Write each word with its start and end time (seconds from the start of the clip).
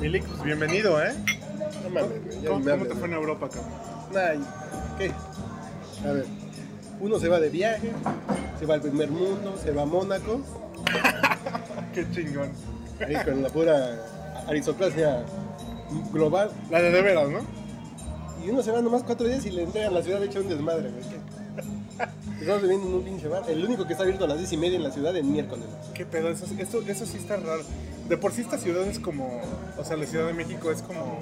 Milik, 0.00 0.24
pues 0.26 0.42
bienvenido, 0.42 1.02
¿eh? 1.02 1.14
No 1.82 1.90
mames, 1.90 2.24
güey. 2.24 2.40
ya 2.42 2.48
¿Cómo, 2.48 2.60
ni 2.60 2.64
me 2.66 2.70
cómo 2.70 2.82
hables, 2.82 2.88
te 2.88 2.94
fue 2.94 3.04
en 3.04 3.10
güey. 3.10 3.20
Europa, 3.22 3.48
cabrón? 3.48 3.72
Ay, 4.16 4.40
¿qué? 4.98 6.08
A 6.08 6.12
ver, 6.12 6.26
uno 7.00 7.18
se 7.18 7.28
va 7.28 7.40
de 7.40 7.48
viaje, 7.50 7.92
se 8.58 8.66
va 8.66 8.74
al 8.74 8.80
primer 8.80 9.10
mundo, 9.10 9.56
se 9.62 9.70
va 9.70 9.82
a 9.82 9.86
Mónaco, 9.86 10.40
Qué 11.94 12.06
chingón. 12.10 12.50
ahí 13.00 13.14
con 13.24 13.42
la 13.42 13.48
pura 13.48 14.04
aristocracia 14.48 15.24
global, 16.12 16.50
La 16.70 16.82
de 16.82 16.90
de 16.90 17.02
veras, 17.02 17.28
¿no? 17.28 17.40
y 18.44 18.50
uno 18.50 18.62
se 18.62 18.70
va 18.72 18.82
nomás 18.82 19.02
cuatro 19.04 19.26
días 19.26 19.46
y 19.46 19.50
le 19.50 19.62
entregan 19.62 19.94
la 19.94 20.02
ciudad 20.02 20.22
hecha 20.22 20.38
un 20.40 20.48
desmadre, 20.48 20.90
güey. 20.90 21.02
¿qué? 21.04 22.40
Estamos 22.40 22.60
viviendo 22.60 22.88
en 22.88 22.94
un 22.94 23.02
pinche 23.04 23.26
bar, 23.28 23.42
el 23.48 23.64
único 23.64 23.86
que 23.86 23.92
está 23.92 24.02
abierto 24.02 24.24
a 24.24 24.28
las 24.28 24.36
diez 24.38 24.52
y 24.52 24.56
media 24.58 24.76
en 24.76 24.82
la 24.82 24.90
ciudad 24.90 25.16
el 25.16 25.24
miércoles. 25.24 25.64
Qué 25.94 26.04
pedo, 26.04 26.28
eso, 26.28 26.44
eso, 26.58 26.82
eso 26.86 27.06
sí 27.06 27.16
está 27.16 27.36
raro. 27.36 27.62
De 28.08 28.16
por 28.16 28.32
sí 28.32 28.42
esta 28.42 28.58
ciudad 28.58 28.86
es 28.86 28.98
como, 28.98 29.40
o 29.78 29.84
sea, 29.84 29.96
la 29.96 30.04
Ciudad 30.04 30.26
de 30.26 30.34
México 30.34 30.70
es 30.70 30.82
como 30.82 31.20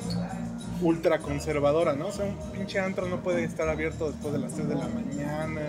ultra 0.80 1.18
conservadora, 1.18 1.94
¿no? 1.94 2.08
O 2.08 2.12
sea, 2.12 2.24
un 2.26 2.36
pinche 2.50 2.80
antro 2.80 3.06
no 3.08 3.22
puede 3.22 3.44
estar 3.44 3.68
abierto 3.68 4.10
después 4.10 4.32
de 4.32 4.40
las 4.40 4.52
3 4.54 4.68
de 4.68 4.74
la 4.74 4.88
mañana. 4.88 5.60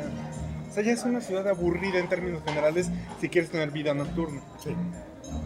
O 0.70 0.74
sea, 0.74 0.82
ya 0.82 0.92
es 0.92 1.04
una 1.04 1.22
ciudad 1.22 1.48
aburrida 1.48 2.00
en 2.00 2.10
términos 2.10 2.42
generales 2.44 2.90
si 3.22 3.30
quieres 3.30 3.52
tener 3.52 3.70
vida 3.70 3.94
nocturna. 3.94 4.42
Sí. 4.64 4.72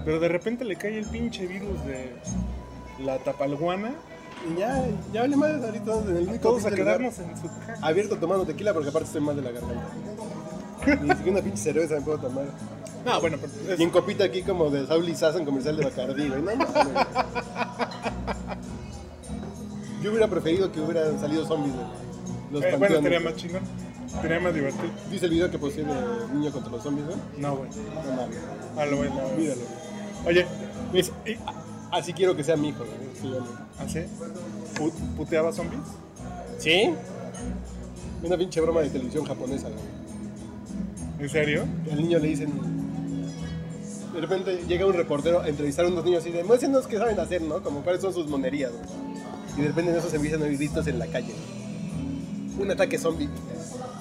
Pero 0.06 0.22
de 0.22 0.30
repente 0.30 0.64
le 0.64 0.78
cae 0.78 0.98
el 0.98 1.06
pinche 1.06 1.46
virus 1.48 1.84
de 1.86 2.14
la 3.04 3.18
tapalguana, 3.20 3.92
Y 4.50 4.60
ya, 4.60 4.86
ya 5.12 5.22
vale 5.22 5.36
más 5.36 5.64
ahorita 5.64 6.00
en 6.00 6.18
el 6.30 6.40
todos 6.40 6.66
a 6.66 6.72
quedarnos 6.72 7.20
en 7.20 7.36
su 7.36 7.48
casa. 7.48 7.86
abierto 7.86 8.18
tomando 8.18 8.46
tequila 8.46 8.74
porque 8.74 8.90
aparte 8.90 9.08
estoy 9.08 9.22
mal 9.22 9.36
de 9.36 9.42
la 9.42 9.52
garganta. 9.52 9.88
Ni 11.04 11.10
siquiera 11.10 11.32
una 11.32 11.42
pinche 11.42 11.58
cerveza 11.58 11.96
me 11.96 12.02
puedo 12.02 12.20
tomar. 12.20 12.46
No, 13.08 13.22
bueno, 13.22 13.38
pero 13.40 13.74
es- 13.74 13.80
Y 13.80 13.84
en 13.84 13.90
copita 13.90 14.24
aquí 14.26 14.42
como 14.44 14.70
de 14.70 14.86
Saul 14.86 15.08
y 15.08 15.16
Sass 15.16 15.36
en 15.38 15.46
comercial 15.46 15.78
de 15.78 15.86
Bacardí, 15.86 16.28
güey. 16.28 16.42
No. 16.42 16.66
Yo 20.04 20.12
hubiera 20.12 20.28
preferido 20.28 20.72
que 20.72 20.80
hubieran 20.82 21.20
salido 21.20 21.46
zombies 21.46 21.74
de 21.76 21.82
los 22.52 22.64
eh, 22.64 22.76
bueno, 22.78 22.96
estaría 22.98 23.20
más 23.20 23.36
chingón. 23.36 23.62
Estaría 24.14 24.40
más 24.40 24.54
divertido. 24.54 24.90
¿Viste 25.10 25.26
el 25.26 25.32
video 25.34 25.52
que 25.52 25.60
puse 25.60 25.84
de 25.84 25.94
niño 26.34 26.52
contra 26.52 26.72
los 26.72 26.84
zombies, 26.84 27.06
güey? 27.08 27.18
No, 27.38 27.56
güey. 27.58 27.70
No 27.70 28.16
mames. 28.16 28.38
Ah, 28.78 28.86
lo 28.86 29.02
a 29.02 29.36
Míralo. 29.38 29.62
Oye, 30.26 30.46
Es- 30.94 31.12
y- 31.26 31.38
así 31.92 32.14
quiero 32.14 32.36
que 32.36 32.44
sea 32.44 32.56
mi 32.56 32.70
hijo, 32.70 32.80
güey. 32.86 32.98
Sí, 33.22 33.28
güey. 33.30 33.42
¿así? 33.80 34.00
¿Pu- 34.78 35.16
¿Puteaba 35.18 35.52
zombies? 35.52 35.82
¿Sí? 36.60 36.94
Una 38.24 38.38
pinche 38.38 38.62
broma 38.62 38.82
de 38.82 38.90
televisión 38.90 39.26
japonesa, 39.26 39.68
güey. 39.70 39.80
¿En 41.20 41.30
serio? 41.30 41.66
Al 41.92 41.98
niño 41.98 42.20
le 42.20 42.28
dicen. 42.28 42.77
De 44.18 44.22
repente 44.22 44.64
llega 44.68 44.84
un 44.88 44.96
reportero 44.96 45.42
a 45.42 45.48
entrevistar 45.48 45.86
a 45.86 45.90
unos 45.90 46.04
niños 46.04 46.26
y 46.26 46.32
dice: 46.32 46.44
Muéstrenos 46.44 46.88
qué 46.88 46.98
saben 46.98 47.20
hacer, 47.20 47.40
¿no? 47.40 47.62
Como 47.62 47.82
cuáles 47.82 48.02
son 48.02 48.16
sus 48.16 48.28
monerías. 48.28 48.72
Y 49.56 49.62
de 49.62 49.68
repente 49.68 49.92
en 49.92 49.98
eso 49.98 50.10
se 50.10 50.16
empiezan 50.16 50.42
a 50.42 50.48
en 50.48 50.98
la 50.98 51.06
calle. 51.06 51.36
Un 52.60 52.72
ataque 52.72 52.98
zombie. 52.98 53.30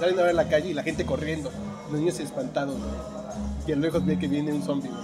Salen 0.00 0.19
a 0.19 0.22
ver 0.22 0.34
la 0.34 0.48
calle 0.48 0.70
y 0.70 0.72
la 0.72 0.83
gente 0.83 1.05
corriendo. 1.05 1.50
Los 1.91 2.00
niños 2.00 2.19
espantados, 2.19 2.78
güey. 2.78 2.91
Y 3.67 3.72
a 3.72 3.77
lo 3.77 3.83
lejos 3.83 4.06
ve 4.06 4.19
que 4.19 4.27
viene 4.27 4.55
un 4.55 4.62
zombie, 4.62 4.89
güey. 4.89 5.03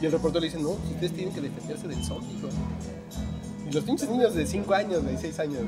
Y 0.00 0.06
el 0.06 0.12
reportero 0.12 0.40
le 0.40 0.46
dice: 0.46 0.58
No, 0.58 0.70
ustedes 0.70 1.12
tienen 1.12 1.34
que 1.34 1.42
defenderse 1.42 1.86
del 1.86 2.02
zombie. 2.02 2.38
Y 3.68 3.74
los 3.74 3.84
pinches 3.84 4.08
niños 4.08 4.34
de 4.34 4.46
5 4.46 4.72
años, 4.72 5.04
de 5.04 5.18
6 5.18 5.38
años. 5.38 5.58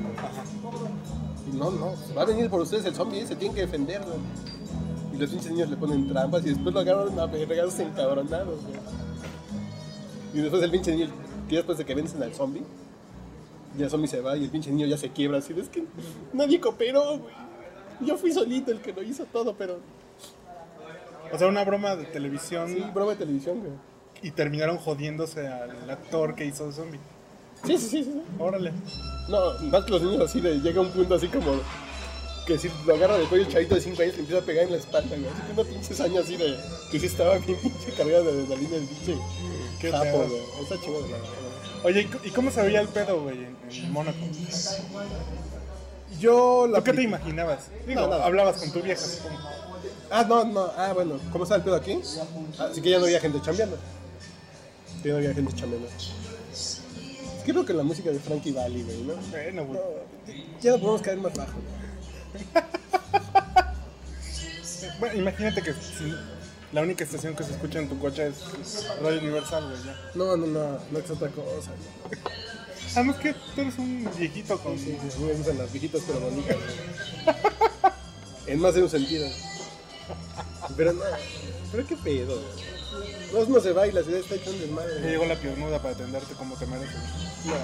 Y 1.47 1.55
no, 1.55 1.69
no, 1.69 1.93
va 2.17 2.23
a 2.23 2.25
venir 2.25 2.49
por 2.49 2.61
ustedes 2.61 2.85
el 2.85 2.95
zombie, 2.95 3.23
se 3.27 3.35
tienen 3.35 3.53
que 3.53 3.61
defender, 3.61 4.01
los 5.19 5.29
pinches 5.29 5.51
niños 5.51 5.69
le 5.69 5.77
ponen 5.77 6.07
trampas 6.07 6.45
y 6.45 6.49
después 6.49 6.73
lo 6.73 6.81
agarran 6.81 7.19
a 7.19 7.25
regalos 7.27 7.77
encabronados, 7.79 8.59
güey. 8.63 8.79
Y 10.33 10.41
después 10.41 10.61
el 10.63 10.71
pinche 10.71 10.91
niño, 10.95 11.07
que 11.47 11.55
después 11.57 11.77
de 11.77 11.85
que 11.85 11.95
vencen 11.95 12.21
al 12.23 12.33
zombie, 12.33 12.63
ya 13.77 13.85
el 13.85 13.91
zombie 13.91 14.07
se 14.07 14.21
va 14.21 14.37
y 14.37 14.43
el 14.43 14.49
pinche 14.49 14.71
niño 14.71 14.85
ya 14.87 14.97
se 14.97 15.09
quiebra 15.09 15.39
así. 15.39 15.53
de, 15.53 15.61
Es 15.61 15.69
que 15.69 15.83
nadie 16.33 16.59
cooperó, 16.59 17.17
güey. 17.17 17.33
Yo 18.01 18.17
fui 18.17 18.31
solito 18.31 18.71
el 18.71 18.79
que 18.79 18.93
lo 18.93 19.03
hizo 19.03 19.25
todo, 19.25 19.55
pero. 19.57 19.79
O 21.33 21.37
sea, 21.37 21.47
una 21.47 21.63
broma 21.63 21.95
de 21.95 22.05
televisión 22.05 22.69
Sí, 22.69 22.83
broma 22.93 23.11
de 23.11 23.17
televisión, 23.17 23.59
güey. 23.59 23.71
y 24.21 24.31
terminaron 24.31 24.77
jodiéndose 24.77 25.47
al 25.47 25.89
actor 25.89 26.33
que 26.35 26.45
hizo 26.45 26.67
de 26.67 26.73
zombie. 26.73 26.99
Sí, 27.65 27.77
sí, 27.77 27.87
sí, 27.89 28.03
sí. 28.05 28.21
Órale. 28.39 28.71
No, 29.27 29.59
más 29.69 29.83
que 29.83 29.91
los 29.91 30.01
niños 30.01 30.21
así, 30.29 30.39
de, 30.41 30.59
llega 30.59 30.81
un 30.81 30.89
punto 30.91 31.15
así 31.15 31.27
como. 31.27 31.51
Que 32.49 32.57
si 32.57 32.67
lo 32.87 32.95
agarra 32.95 33.15
del 33.15 33.27
cuello 33.27 33.45
el 33.45 33.51
chavito 33.53 33.75
de 33.75 33.81
5 33.81 34.01
años 34.01 34.13
le 34.15 34.19
empieza 34.21 34.41
a 34.41 34.45
pegar 34.45 34.63
en 34.65 34.71
la 34.71 34.77
espalda, 34.77 35.15
güey. 35.15 35.29
Así 35.31 35.41
que 35.43 35.51
una 35.61 35.69
pinche 35.69 35.93
saña 35.93 36.21
así 36.21 36.35
de. 36.35 36.57
Que 36.91 36.99
sí 36.99 37.05
estaba 37.05 37.37
bien 37.37 37.59
pinche 37.59 37.91
cargada 37.95 38.23
de 38.23 38.29
adrenalina 38.31 38.75
el 38.77 38.83
pinche. 38.85 39.17
Qué 39.79 39.91
sapo, 39.91 40.17
güey. 40.17 40.41
Está 40.63 40.75
chido, 40.81 40.99
güey. 40.99 41.13
Oye, 41.83 42.09
¿y 42.23 42.27
¿y 42.27 42.31
cómo 42.31 42.49
se 42.49 42.63
veía 42.63 42.81
el 42.81 42.87
pedo, 42.87 43.21
güey, 43.21 43.37
en, 43.37 43.55
en 43.71 43.91
Mónaco? 43.91 44.17
Yo 46.19 46.67
la. 46.67 46.79
¿Tú 46.79 46.85
qué 46.85 46.93
te 46.93 47.03
imaginabas? 47.03 47.67
Digo, 47.87 48.01
No, 48.01 48.07
nada. 48.07 48.25
hablabas 48.25 48.57
con 48.57 48.71
tu 48.71 48.81
vieja, 48.81 48.99
supongo. 49.05 49.37
Ah, 50.09 50.25
no, 50.27 50.43
no. 50.45 50.71
Ah, 50.75 50.91
bueno. 50.93 51.19
¿Cómo 51.31 51.43
está 51.43 51.55
el 51.55 51.61
pedo 51.63 51.75
aquí? 51.75 51.99
Así 52.57 52.81
que 52.81 52.89
ya 52.89 52.97
no 52.97 53.05
había 53.05 53.19
gente 53.19 53.39
chambeando. 53.43 53.77
Ya 55.03 55.11
no 55.11 55.17
había 55.17 55.33
gente 55.35 55.53
chambeando. 55.55 55.87
Es 56.51 56.81
que 57.45 57.51
creo 57.51 57.63
que 57.65 57.73
la 57.73 57.83
música 57.83 58.09
de 58.09 58.19
Frankie 58.19 58.51
Valli, 58.51 58.81
güey, 58.83 58.97
¿no? 59.03 59.13
Bueno, 59.29 59.65
güey. 59.65 59.79
No, 59.79 60.59
ya 60.61 60.71
no 60.71 60.79
podemos 60.79 61.01
caer 61.03 61.17
más 61.19 61.33
bajo, 61.35 61.53
güey. 61.53 61.88
Bueno, 64.99 65.15
imagínate 65.17 65.61
que 65.61 65.71
si 65.73 66.13
la 66.73 66.81
única 66.81 67.03
estación 67.05 67.33
que 67.35 67.43
se 67.43 67.51
escucha 67.51 67.79
en 67.79 67.87
tu 67.87 67.97
coche 67.99 68.27
es 68.27 68.85
Radio 69.01 69.19
Universal, 69.21 69.63
güey, 69.69 69.83
ya. 69.85 69.95
No, 70.13 70.35
no, 70.35 70.45
no. 70.45 70.77
No 70.91 70.99
es 70.99 71.09
otra 71.09 71.29
cosa. 71.29 71.71
güey. 72.05 72.19
Además 72.95 73.15
que 73.17 73.33
tú 73.33 73.61
eres 73.61 73.77
un 73.77 74.09
viejito 74.17 74.59
con... 74.59 74.77
Sí, 74.77 74.97
sí, 75.09 75.19
me 75.21 75.33
gustan 75.33 75.57
las 75.57 75.71
viejitas 75.71 76.01
pero 76.05 76.19
bonitas. 76.19 76.57
güey. 76.57 77.35
En 78.47 78.59
más 78.59 78.73
de 78.73 78.81
un 78.81 78.89
sentido. 78.89 79.27
Pero 80.75 80.93
no, 80.93 81.03
pero 81.71 81.85
qué 81.85 81.95
pedo. 81.95 82.41
güey. 83.31 83.47
No, 83.47 83.59
se 83.59 83.73
va 83.73 83.85
y 83.87 83.91
la 83.91 84.01
ciudad 84.01 84.19
está 84.19 84.35
desmadre. 84.35 84.95
Ya 84.95 84.99
güey. 85.01 85.11
llegó 85.11 85.25
la 85.25 85.35
piernuda 85.35 85.79
para 85.81 85.93
atenderte 85.93 86.33
como 86.33 86.55
te 86.55 86.65
mereces. 86.65 86.95
No. 87.45 87.55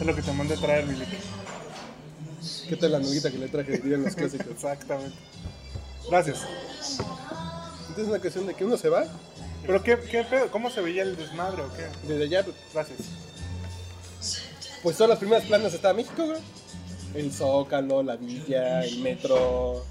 Es 0.00 0.06
lo 0.06 0.14
que 0.14 0.22
te 0.22 0.32
mandé 0.32 0.54
a 0.54 0.58
traer, 0.58 0.86
Milik. 0.86 1.08
¿Qué 2.68 2.76
tal 2.76 2.92
la 2.92 2.98
nuguita 3.00 3.30
que 3.30 3.38
le 3.38 3.48
traje 3.48 3.74
en 3.74 4.02
los 4.04 4.14
clásicos? 4.14 4.46
Exactamente. 4.48 5.16
Gracias. 6.08 6.38
Entonces 7.88 8.04
es 8.04 8.08
una 8.08 8.18
cuestión 8.20 8.46
de 8.46 8.54
que 8.54 8.64
uno 8.64 8.76
se 8.76 8.88
va, 8.88 9.04
¿Pero 9.66 9.82
qué, 9.82 9.98
qué 10.10 10.24
pedo? 10.24 10.50
¿Cómo 10.50 10.70
se 10.70 10.80
veía 10.80 11.02
el 11.02 11.16
desmadre 11.16 11.62
o 11.62 11.68
qué? 11.74 11.86
desde 12.08 12.24
allá, 12.24 12.46
Gracias. 12.72 12.98
pues 14.82 14.96
todas 14.96 15.10
las 15.10 15.18
primeras 15.18 15.44
planas 15.44 15.74
estaba 15.74 15.94
México, 15.94 16.24
güey. 16.24 16.40
El 17.14 17.32
Zócalo, 17.32 18.02
la 18.02 18.16
Villa, 18.16 18.84
el 18.84 19.00
metro, 19.00 19.84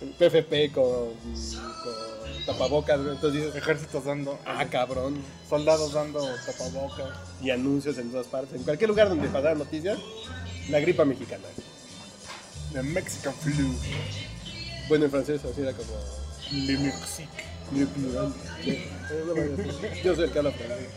el 0.00 0.10
PFP 0.10 0.72
con, 0.72 0.84
con 0.84 2.46
tapabocas, 2.46 3.00
güey. 3.00 3.14
Entonces 3.14 3.42
dices, 3.42 3.56
Ejércitos 3.56 4.04
dando... 4.04 4.38
ah, 4.46 4.64
cabrón. 4.70 5.16
Soldados 5.48 5.92
dando 5.94 6.20
tapabocas. 6.46 7.08
Y 7.42 7.50
anuncios 7.50 7.98
en 7.98 8.10
todas 8.10 8.26
partes. 8.28 8.54
En 8.54 8.62
cualquier 8.62 8.90
lugar 8.90 9.08
donde 9.08 9.28
pasaran 9.28 9.58
noticias, 9.58 9.98
la 10.68 10.80
gripa 10.80 11.04
mexicana. 11.04 11.44
The 12.72 12.82
Mexican 12.82 13.34
flu. 13.34 13.74
Bueno, 14.88 15.04
en 15.06 15.10
francés 15.10 15.42
así 15.44 15.60
era 15.60 15.72
como... 15.72 15.92
Le 16.52 16.78
Mexique. 16.78 17.44
Le 17.74 17.86
plural. 17.86 18.34
Eh, 18.64 18.90
mames, 19.26 20.02
Yo 20.02 20.14
soy 20.14 20.24
el 20.24 20.30
que 20.30 20.38
habla 20.38 20.52
francés. 20.52 20.88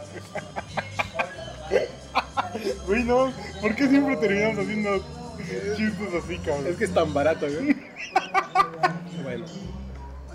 Güey, 2.88 3.04
no, 3.04 3.34
¿por 3.62 3.76
qué 3.76 3.88
siempre 3.88 4.16
terminamos 4.18 4.60
haciendo 4.60 5.04
chistes 5.76 6.24
así, 6.24 6.38
cabrón? 6.40 6.68
Es 6.68 6.78
que 6.78 6.86
es 6.86 6.94
tan 6.94 7.14
barato, 7.14 7.48
güey. 7.48 7.76
bueno. 9.24 9.46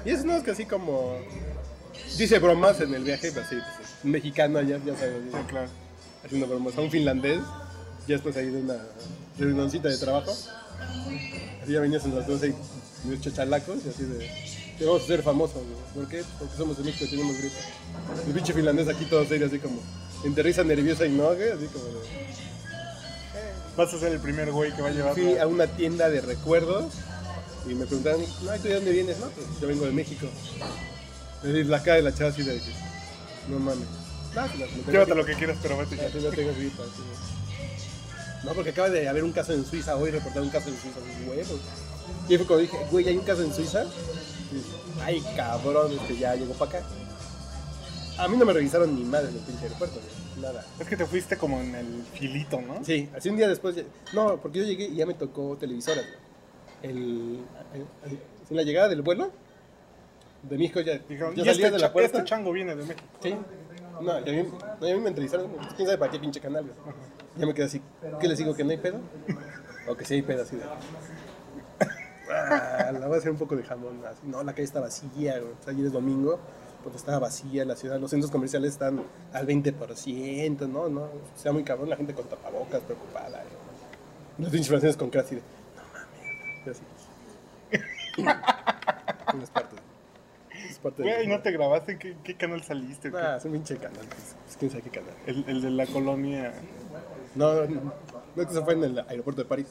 Y 0.04 0.10
es 0.10 0.24
no 0.24 0.42
que 0.42 0.50
así 0.50 0.66
como... 0.66 1.18
Dice 2.16 2.38
bromas 2.38 2.80
en 2.80 2.94
el 2.94 3.04
viaje, 3.04 3.28
sí, 3.28 3.34
pues, 3.34 3.52
es 3.52 3.62
un 4.04 4.10
mexicano 4.10 4.60
ya, 4.62 4.78
ya 4.78 4.96
sabes. 4.96 5.22
Sí, 5.30 5.38
claro. 5.48 5.68
Haciendo 6.24 6.46
bromas 6.46 6.76
a 6.76 6.80
un 6.80 6.90
finlandés. 6.90 7.40
Ya 8.06 8.14
después 8.16 8.36
ahí 8.36 8.46
de 8.50 8.60
una 8.60 8.76
reunioncita 9.38 9.88
de 9.88 9.96
trabajo. 9.98 10.30
Así 11.62 11.72
ya 11.72 11.80
venías 11.80 12.04
en 12.04 12.16
las 12.16 12.26
12 12.26 12.48
y 12.48 13.08
unos 13.08 13.20
chachalacos 13.20 13.78
y 13.84 13.88
así 13.88 14.04
de... 14.04 14.18
que 14.78 14.84
vamos 14.84 15.02
a 15.02 15.06
ser 15.06 15.22
famosos, 15.22 15.56
güey. 15.62 15.94
¿Por 15.94 16.08
qué? 16.08 16.24
Porque 16.38 16.56
somos 16.56 16.76
de 16.78 16.84
México 16.84 17.04
y 17.04 17.10
tenemos 17.10 17.36
gripe. 17.36 17.54
El 18.26 18.32
pinche 18.34 18.52
finlandés 18.52 18.88
aquí 18.88 19.04
todo 19.04 19.24
serio, 19.26 19.46
así 19.46 19.58
como... 19.58 19.80
Entre 20.24 20.42
risa 20.42 20.64
nerviosa 20.64 21.06
y 21.06 21.10
no, 21.10 21.34
güey, 21.34 21.50
así 21.50 21.66
como 21.66 21.84
de... 21.86 22.00
Vas 23.76 23.94
a 23.94 23.98
ser 24.00 24.12
el 24.12 24.20
primer 24.20 24.50
güey 24.50 24.74
que 24.74 24.82
va 24.82 24.88
a 24.88 24.90
llevar. 24.90 25.14
Fui 25.14 25.38
a 25.38 25.46
una 25.46 25.66
tienda 25.66 26.10
de 26.10 26.20
recuerdos 26.20 26.92
y 27.68 27.74
me 27.74 27.86
preguntaron, 27.86 28.20
no, 28.42 28.56
¿y 28.56 28.58
¿tú 28.58 28.68
de 28.68 28.74
dónde 28.74 28.92
vienes? 28.92 29.18
No, 29.18 29.26
pues 29.28 29.46
yo 29.60 29.68
vengo 29.68 29.84
de 29.86 29.92
México. 29.92 30.26
Es 31.42 31.48
decir, 31.48 31.66
la 31.66 31.82
cara 31.82 31.96
de 31.96 32.02
la 32.02 32.14
chava 32.14 32.30
así 32.30 32.42
de 32.42 32.58
que, 32.58 32.72
no 33.48 33.58
mames. 33.58 33.86
No, 34.34 34.46
pues, 34.46 34.58
no 34.58 34.92
Llévate 34.92 34.98
gripa. 34.98 35.14
lo 35.14 35.24
que 35.24 35.34
quieras, 35.34 35.58
pero 35.62 35.76
vete 35.78 35.96
tú 35.96 36.20
no 36.20 36.30
tengo 36.36 36.52
gripa. 36.54 36.82
así 36.82 37.02
No, 38.44 38.52
porque 38.54 38.70
acaba 38.70 38.88
de 38.88 39.08
haber 39.08 39.22
un 39.24 39.32
caso 39.32 39.52
en 39.52 39.64
Suiza, 39.64 39.96
hoy 39.96 40.10
reportaron 40.10 40.44
un 40.44 40.50
caso 40.50 40.68
en 40.70 40.76
Suiza, 40.76 40.98
huevo. 41.28 41.58
Y 42.28 42.36
fue 42.36 42.46
cuando 42.46 42.58
dije, 42.62 42.76
güey, 42.90 43.08
¿hay 43.08 43.16
un 43.16 43.24
caso 43.24 43.42
en 43.42 43.52
Suiza? 43.52 43.84
Y, 43.84 45.00
Ay, 45.02 45.22
cabrón, 45.36 45.92
es 45.92 46.00
que 46.00 46.16
ya 46.16 46.34
llegó 46.34 46.54
para 46.54 46.78
acá. 46.78 46.86
A 48.18 48.28
mí 48.28 48.36
no 48.36 48.44
me 48.44 48.52
revisaron 48.52 48.94
ni 48.94 49.04
madre 49.04 49.28
en 49.28 49.34
el 49.36 49.40
pinche 49.42 49.62
aeropuerto, 49.64 49.96
güey. 50.00 50.42
Nada. 50.42 50.64
Es 50.78 50.86
que 50.86 50.96
te 50.96 51.04
fuiste 51.06 51.36
como 51.36 51.60
en 51.60 51.74
el 51.74 52.02
filito, 52.14 52.60
¿no? 52.60 52.82
Sí, 52.84 53.08
así 53.16 53.28
un 53.28 53.36
día 53.36 53.48
después. 53.48 53.76
ya- 53.76 53.82
No, 54.14 54.36
porque 54.40 54.58
yo 54.60 54.64
llegué 54.64 54.86
y 54.86 54.96
ya 54.96 55.06
me 55.06 55.14
tocó 55.14 55.56
televisoras, 55.58 56.04
güey. 56.06 56.18
El, 56.82 57.40
el- 57.74 58.10
el- 58.10 58.18
en 58.50 58.56
la 58.56 58.62
llegada 58.62 58.88
del 58.88 59.02
vuelo 59.02 59.30
de 60.42 60.56
México 60.58 60.80
ya, 60.80 60.98
Dijeron, 60.98 61.34
ya 61.34 61.42
"Y 61.42 61.46
salías 61.46 61.56
este, 61.56 61.70
de 61.72 61.78
la 61.78 61.86
cha- 61.88 61.92
puerta. 61.92 62.18
este 62.18 62.28
chango 62.28 62.52
viene 62.52 62.74
de 62.74 62.84
México. 62.84 63.06
Sí. 63.22 63.34
No, 64.00 64.18
y 64.18 64.30
a 64.30 64.32
mí, 64.42 64.48
no, 64.80 64.88
y 64.88 64.90
a 64.90 64.94
mí 64.94 65.00
me 65.02 65.08
entrevistaron. 65.08 65.50
¿Quién 65.76 65.86
sabe 65.86 65.98
para 65.98 66.10
qué 66.10 66.18
pinche 66.18 66.40
canal? 66.40 66.64
güey? 66.64 66.74
Ya 67.36 67.46
me 67.46 67.54
quedé 67.54 67.66
así. 67.66 67.80
¿Qué 68.20 68.28
les 68.28 68.38
digo? 68.38 68.54
¿Que 68.54 68.64
no 68.64 68.70
hay 68.70 68.78
pedo? 68.78 68.98
O 69.88 69.96
que 69.96 70.04
sí 70.04 70.14
hay 70.14 70.22
pedo 70.22 70.42
así 70.42 70.56
de. 70.56 70.62
Ah, 72.32 72.92
la 72.92 73.06
voy 73.06 73.16
a 73.16 73.18
hacer 73.18 73.30
un 73.30 73.38
poco 73.38 73.56
de 73.56 73.62
jamón. 73.64 74.00
Así. 74.06 74.20
No, 74.24 74.42
la 74.42 74.52
calle 74.52 74.64
está 74.64 74.80
vacía, 74.80 75.38
güey. 75.38 75.52
O 75.52 75.62
sea, 75.64 75.72
ayer 75.72 75.86
es 75.86 75.92
domingo, 75.92 76.38
pues 76.82 76.94
estaba 76.96 77.18
vacía 77.18 77.64
la 77.64 77.74
ciudad. 77.76 77.98
Los 77.98 78.10
centros 78.10 78.30
comerciales 78.30 78.72
están 78.72 79.02
al 79.32 79.46
20%, 79.46 80.68
¿no? 80.68 80.88
no 80.88 81.02
o 81.02 81.10
sea, 81.36 81.52
muy 81.52 81.64
cabrón. 81.64 81.88
La 81.90 81.96
gente 81.96 82.14
con 82.14 82.26
tapabocas, 82.28 82.82
preocupada. 82.82 83.28
güey. 83.42 83.44
Los 84.38 84.50
pinches 84.50 84.68
franceses 84.68 84.96
con 84.96 85.10
cara 85.10 85.24
así 85.24 85.36
de. 85.36 85.42
No 85.76 85.82
mames. 85.92 86.76
Así. 86.76 86.82
No 89.36 89.42
es 89.42 89.50
parte. 89.50 89.76
Es 90.68 90.78
parte 90.78 91.02
Güey, 91.02 91.18
de. 91.18 91.26
¿no 91.26 91.40
te 91.42 91.50
grabaste? 91.50 91.92
¿En 91.92 91.98
qué, 91.98 92.16
qué 92.22 92.36
canal 92.36 92.62
saliste? 92.62 93.10
Ah, 93.14 93.36
es 93.38 93.44
un 93.44 93.52
pinche 93.52 93.76
canal. 93.76 94.06
Pues, 94.06 94.36
pues, 94.44 94.56
quién 94.56 94.70
sabe 94.70 94.82
qué 94.84 94.90
canal. 94.90 95.14
El, 95.26 95.44
el 95.48 95.62
de 95.62 95.70
la 95.70 95.86
colonia. 95.86 96.52
No, 97.34 97.54
no, 97.54 97.92
no, 98.36 98.46
que 98.46 98.52
se 98.54 98.62
fue 98.62 98.74
en 98.74 98.84
el 98.84 98.98
aeropuerto 99.08 99.42
de 99.42 99.48
París. 99.48 99.66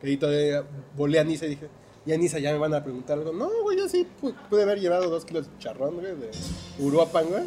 Que 0.00 0.06
ahí 0.06 0.16
todavía 0.16 0.62
volé 0.96 1.18
a 1.18 1.24
Niza 1.24 1.46
y 1.46 1.50
dije, 1.50 1.68
y 2.06 2.12
a 2.12 2.16
Niza 2.16 2.38
ya 2.38 2.52
me 2.52 2.58
van 2.58 2.72
a 2.74 2.82
preguntar 2.82 3.18
algo. 3.18 3.32
No, 3.32 3.48
güey, 3.62 3.76
yo 3.78 3.88
sí 3.88 4.06
pu- 4.22 4.34
pude 4.48 4.62
haber 4.62 4.78
llevado 4.80 5.10
dos 5.10 5.24
kilos 5.24 5.46
de 5.46 5.58
charrón, 5.58 5.94
güey, 5.96 6.06
de 6.16 6.30
Uruapan, 6.78 7.26
güey. 7.26 7.42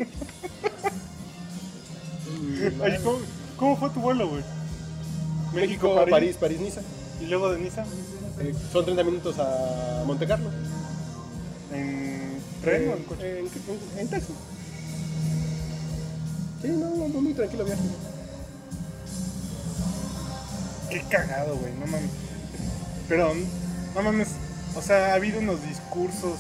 Mm, 2.40 2.82
Ay, 2.84 2.98
¿cómo, 3.04 3.20
cómo 3.58 3.78
fue 3.78 3.90
tu 3.90 4.00
vuelo, 4.02 4.28
güey? 4.30 4.44
México, 5.54 5.96
París, 6.10 6.38
París, 6.40 6.60
Niza. 6.60 6.82
Y 7.20 7.26
luego 7.26 7.52
de 7.52 7.60
Niza, 7.60 7.84
Eh, 8.40 8.54
son 8.72 8.84
30 8.86 9.04
minutos 9.04 9.36
a 9.40 10.04
Monte 10.06 10.26
Carlo. 10.28 10.50
en 11.74 12.40
tren 12.62 12.90
o 12.90 12.92
en 12.94 12.98
en, 12.98 13.04
coche. 13.04 13.40
en, 13.40 13.46
en- 13.48 14.00
en 14.00 14.08
taxi. 14.10 14.34
Sí, 16.62 16.68
no, 16.70 16.90
muy 17.22 17.34
tranquilo 17.34 17.66
viaje. 17.66 17.82
Qué 20.92 21.02
cagado, 21.10 21.56
güey, 21.56 21.74
no 21.74 21.88
mames. 21.88 22.12
Pero, 23.08 23.34
no 23.96 24.02
mames, 24.04 24.28
o 24.76 24.82
sea, 24.82 25.12
ha 25.12 25.14
habido 25.16 25.40
unos 25.40 25.64
discursos, 25.66 26.38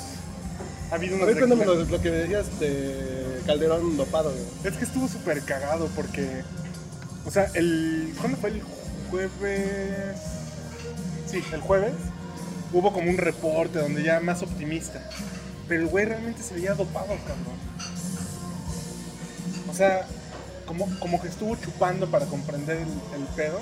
ha 0.91 0.95
habido 0.95 1.15
A 1.15 1.17
unos... 1.17 1.27
ver, 1.27 1.37
cuéntame 1.37 1.65
lo, 1.65 1.75
lo 1.85 2.01
que 2.01 2.11
decías 2.11 2.59
de 2.59 3.41
Calderón 3.45 3.95
dopado, 3.95 4.31
güey. 4.31 4.43
Es 4.65 4.77
que 4.77 4.83
estuvo 4.83 5.07
súper 5.07 5.41
cagado 5.43 5.87
porque, 5.95 6.43
o 7.25 7.31
sea, 7.31 7.49
el... 7.53 8.13
¿Cuándo 8.19 8.37
fue 8.37 8.49
el 8.51 8.61
jueves? 9.09 10.17
Sí, 11.29 11.41
el 11.53 11.61
jueves 11.61 11.93
hubo 12.73 12.91
como 12.93 13.09
un 13.09 13.17
reporte 13.17 13.79
donde 13.79 14.03
ya 14.03 14.19
más 14.19 14.41
optimista. 14.43 15.01
Pero 15.67 15.83
el 15.83 15.87
güey 15.87 16.05
realmente 16.05 16.43
se 16.43 16.55
veía 16.55 16.73
dopado, 16.73 17.07
cabrón. 17.07 17.57
O 19.69 19.73
sea, 19.73 20.05
como, 20.65 20.87
como 20.99 21.21
que 21.21 21.29
estuvo 21.29 21.55
chupando 21.55 22.11
para 22.11 22.25
comprender 22.25 22.77
el, 22.77 23.19
el 23.21 23.27
pedo 23.35 23.59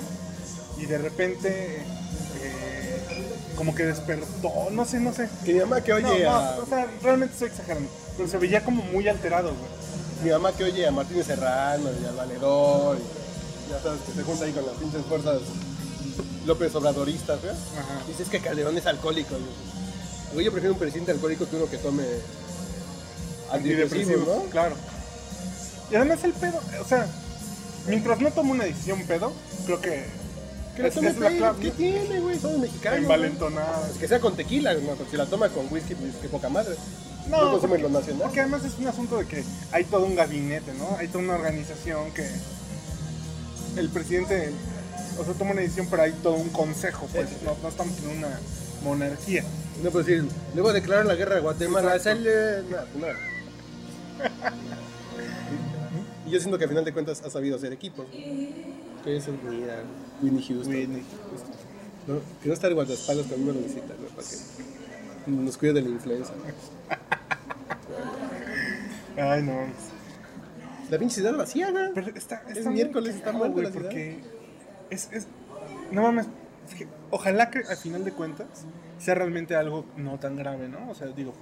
y 0.80 0.86
de 0.86 0.98
repente 0.98 1.82
eh, 2.42 3.00
como 3.56 3.74
que 3.74 3.84
despertó, 3.84 4.70
no 4.70 4.84
sé, 4.84 4.98
no 5.00 5.12
sé. 5.12 5.28
Que 5.44 5.54
mi 5.54 5.60
mamá 5.60 5.82
que 5.82 5.92
oye 5.92 6.24
no, 6.24 6.30
no, 6.30 6.30
a... 6.30 6.58
o 6.58 6.66
sea, 6.66 6.86
realmente 7.02 7.34
estoy 7.34 7.48
exagerando, 7.48 7.90
pero 8.16 8.28
se 8.28 8.38
veía 8.38 8.64
como 8.64 8.82
muy 8.84 9.06
alterado, 9.08 9.48
güey. 9.48 10.24
Mi 10.24 10.30
mamá 10.30 10.52
que 10.52 10.64
oye 10.64 10.86
a 10.86 10.90
Martínez 10.90 11.26
Serrano 11.26 11.90
y 12.02 12.06
al 12.06 12.16
Valedor, 12.16 12.98
y 12.98 13.70
ya 13.70 13.80
sabes 13.80 14.00
que 14.02 14.12
se 14.12 14.22
junta 14.22 14.44
ahí 14.44 14.52
con 14.52 14.66
las 14.66 14.74
pinches 14.76 15.04
fuerzas 15.06 15.40
López 16.46 16.74
Obradoristas, 16.74 17.42
¿verdad? 17.42 17.58
Ajá. 17.78 18.06
Dices 18.06 18.28
que 18.28 18.40
Calderón 18.40 18.76
es 18.76 18.86
alcohólico. 18.86 19.36
Güey, 20.32 20.46
yo 20.46 20.52
prefiero 20.52 20.74
un 20.74 20.78
presidente 20.78 21.12
alcohólico 21.12 21.48
que 21.48 21.56
uno 21.56 21.66
que 21.66 21.78
tome 21.78 22.04
antidepresivos, 23.52 24.26
¿no? 24.26 24.42
Claro. 24.50 24.76
Y 25.90 25.96
además 25.96 26.22
el 26.24 26.32
pedo, 26.32 26.60
o 26.80 26.84
sea, 26.84 27.06
mientras 27.86 28.20
no 28.20 28.30
tome 28.30 28.52
una 28.52 28.64
decisión 28.64 29.02
pedo, 29.06 29.32
creo 29.66 29.80
que 29.80 30.19
Que 30.76 30.82
le 30.82 30.88
es- 30.88 30.94
tome. 30.94 31.12
¿Qué 31.60 31.70
tiene, 31.72 32.20
güey? 32.20 32.38
Somos 32.38 32.58
mexicanos. 32.58 33.00
envalentonada. 33.00 33.86
güey. 33.86 33.98
Que 33.98 34.08
sea 34.08 34.20
con 34.20 34.36
tequila, 34.36 34.74
¿no? 34.74 34.94
Porque 34.94 35.10
si 35.10 35.16
la 35.16 35.26
toma 35.26 35.48
con 35.48 35.66
whisky, 35.72 35.94
pues 35.94 36.14
qué 36.22 36.28
poca 36.28 36.48
madre. 36.48 36.74
No, 37.28 37.36
No, 37.44 37.50
consume 37.52 37.70
porque- 37.78 37.82
lo 37.82 37.88
nacional. 37.90 38.22
Porque 38.22 38.40
además 38.40 38.64
es 38.64 38.72
un 38.78 38.86
asunto 38.86 39.18
de 39.18 39.26
que 39.26 39.44
hay 39.72 39.84
todo 39.84 40.04
un 40.06 40.14
gabinete, 40.14 40.72
¿no? 40.74 40.96
Hay 40.98 41.08
toda 41.08 41.24
una 41.24 41.34
organización 41.34 42.10
que 42.12 42.26
el 43.76 43.88
presidente, 43.90 44.52
o 45.18 45.24
sea, 45.24 45.34
toma 45.34 45.52
una 45.52 45.60
decisión, 45.60 45.86
pero 45.90 46.02
hay 46.02 46.12
todo 46.22 46.34
un 46.34 46.48
consejo, 46.50 47.06
pues 47.12 47.28
Sí, 47.28 47.34
sí, 47.34 47.40
sí. 47.40 47.46
No, 47.46 47.56
no 47.62 47.68
estamos 47.68 47.94
en 48.02 48.18
una 48.18 48.40
monarquía. 48.82 49.44
No 49.82 49.90
puedo 49.90 50.04
decir, 50.04 50.24
luego 50.54 50.72
declarar 50.72 51.06
la 51.06 51.14
guerra 51.14 51.36
a 51.36 51.40
Guatemala, 51.40 51.98
sale. 51.98 52.62
No, 52.62 53.06
no. 53.06 53.06
Y 56.26 56.30
yo 56.32 56.38
siento 56.38 56.58
que 56.58 56.64
al 56.64 56.70
final 56.70 56.84
de 56.84 56.92
cuentas 56.92 57.22
ha 57.24 57.30
sabido 57.30 57.56
hacer 57.56 57.72
equipos. 57.72 58.06
Que 58.12 59.16
es 59.16 59.24
el 60.22 60.32
mira, 60.32 60.36
Winnie 60.36 60.48
Houston. 60.48 61.02
¿no? 62.06 62.20
Que 62.42 62.48
no 62.48 62.54
está 62.54 62.66
el 62.68 62.74
guardaespaldas 62.74 63.26
cuando 63.26 63.50
uno 63.50 63.60
lo 63.60 63.66
visita, 63.66 63.94
¿no? 64.00 64.06
Para 64.08 64.28
que 64.28 65.30
nos 65.30 65.56
cuide 65.58 65.72
de 65.74 65.82
la 65.82 65.88
influenza. 65.88 66.32
Ay, 69.16 69.42
no. 69.42 69.66
La 70.90 70.98
pinche 70.98 71.16
ciudad 71.16 71.36
vacía, 71.36 71.70
¿no? 71.70 71.90
Pero 71.94 72.08
está, 72.16 72.42
Es 72.48 72.58
está 72.58 72.70
muy 72.70 72.74
miércoles, 72.74 73.14
está 73.14 73.32
muerta 73.32 73.52
güey, 73.52 73.64
la 73.64 73.70
ciudad. 73.70 73.86
porque 73.86 74.18
es, 74.90 75.08
es, 75.12 75.26
no 75.92 76.02
mames, 76.02 76.26
es 76.26 76.86
ojalá 77.10 77.50
que 77.50 77.58
al 77.58 77.76
final 77.76 78.04
de 78.04 78.12
cuentas 78.12 78.46
sea 78.98 79.14
realmente 79.14 79.54
algo 79.54 79.84
no 79.96 80.18
tan 80.18 80.36
grave, 80.36 80.68
¿no? 80.68 80.90
O 80.90 80.94
sea, 80.94 81.06
digo, 81.08 81.32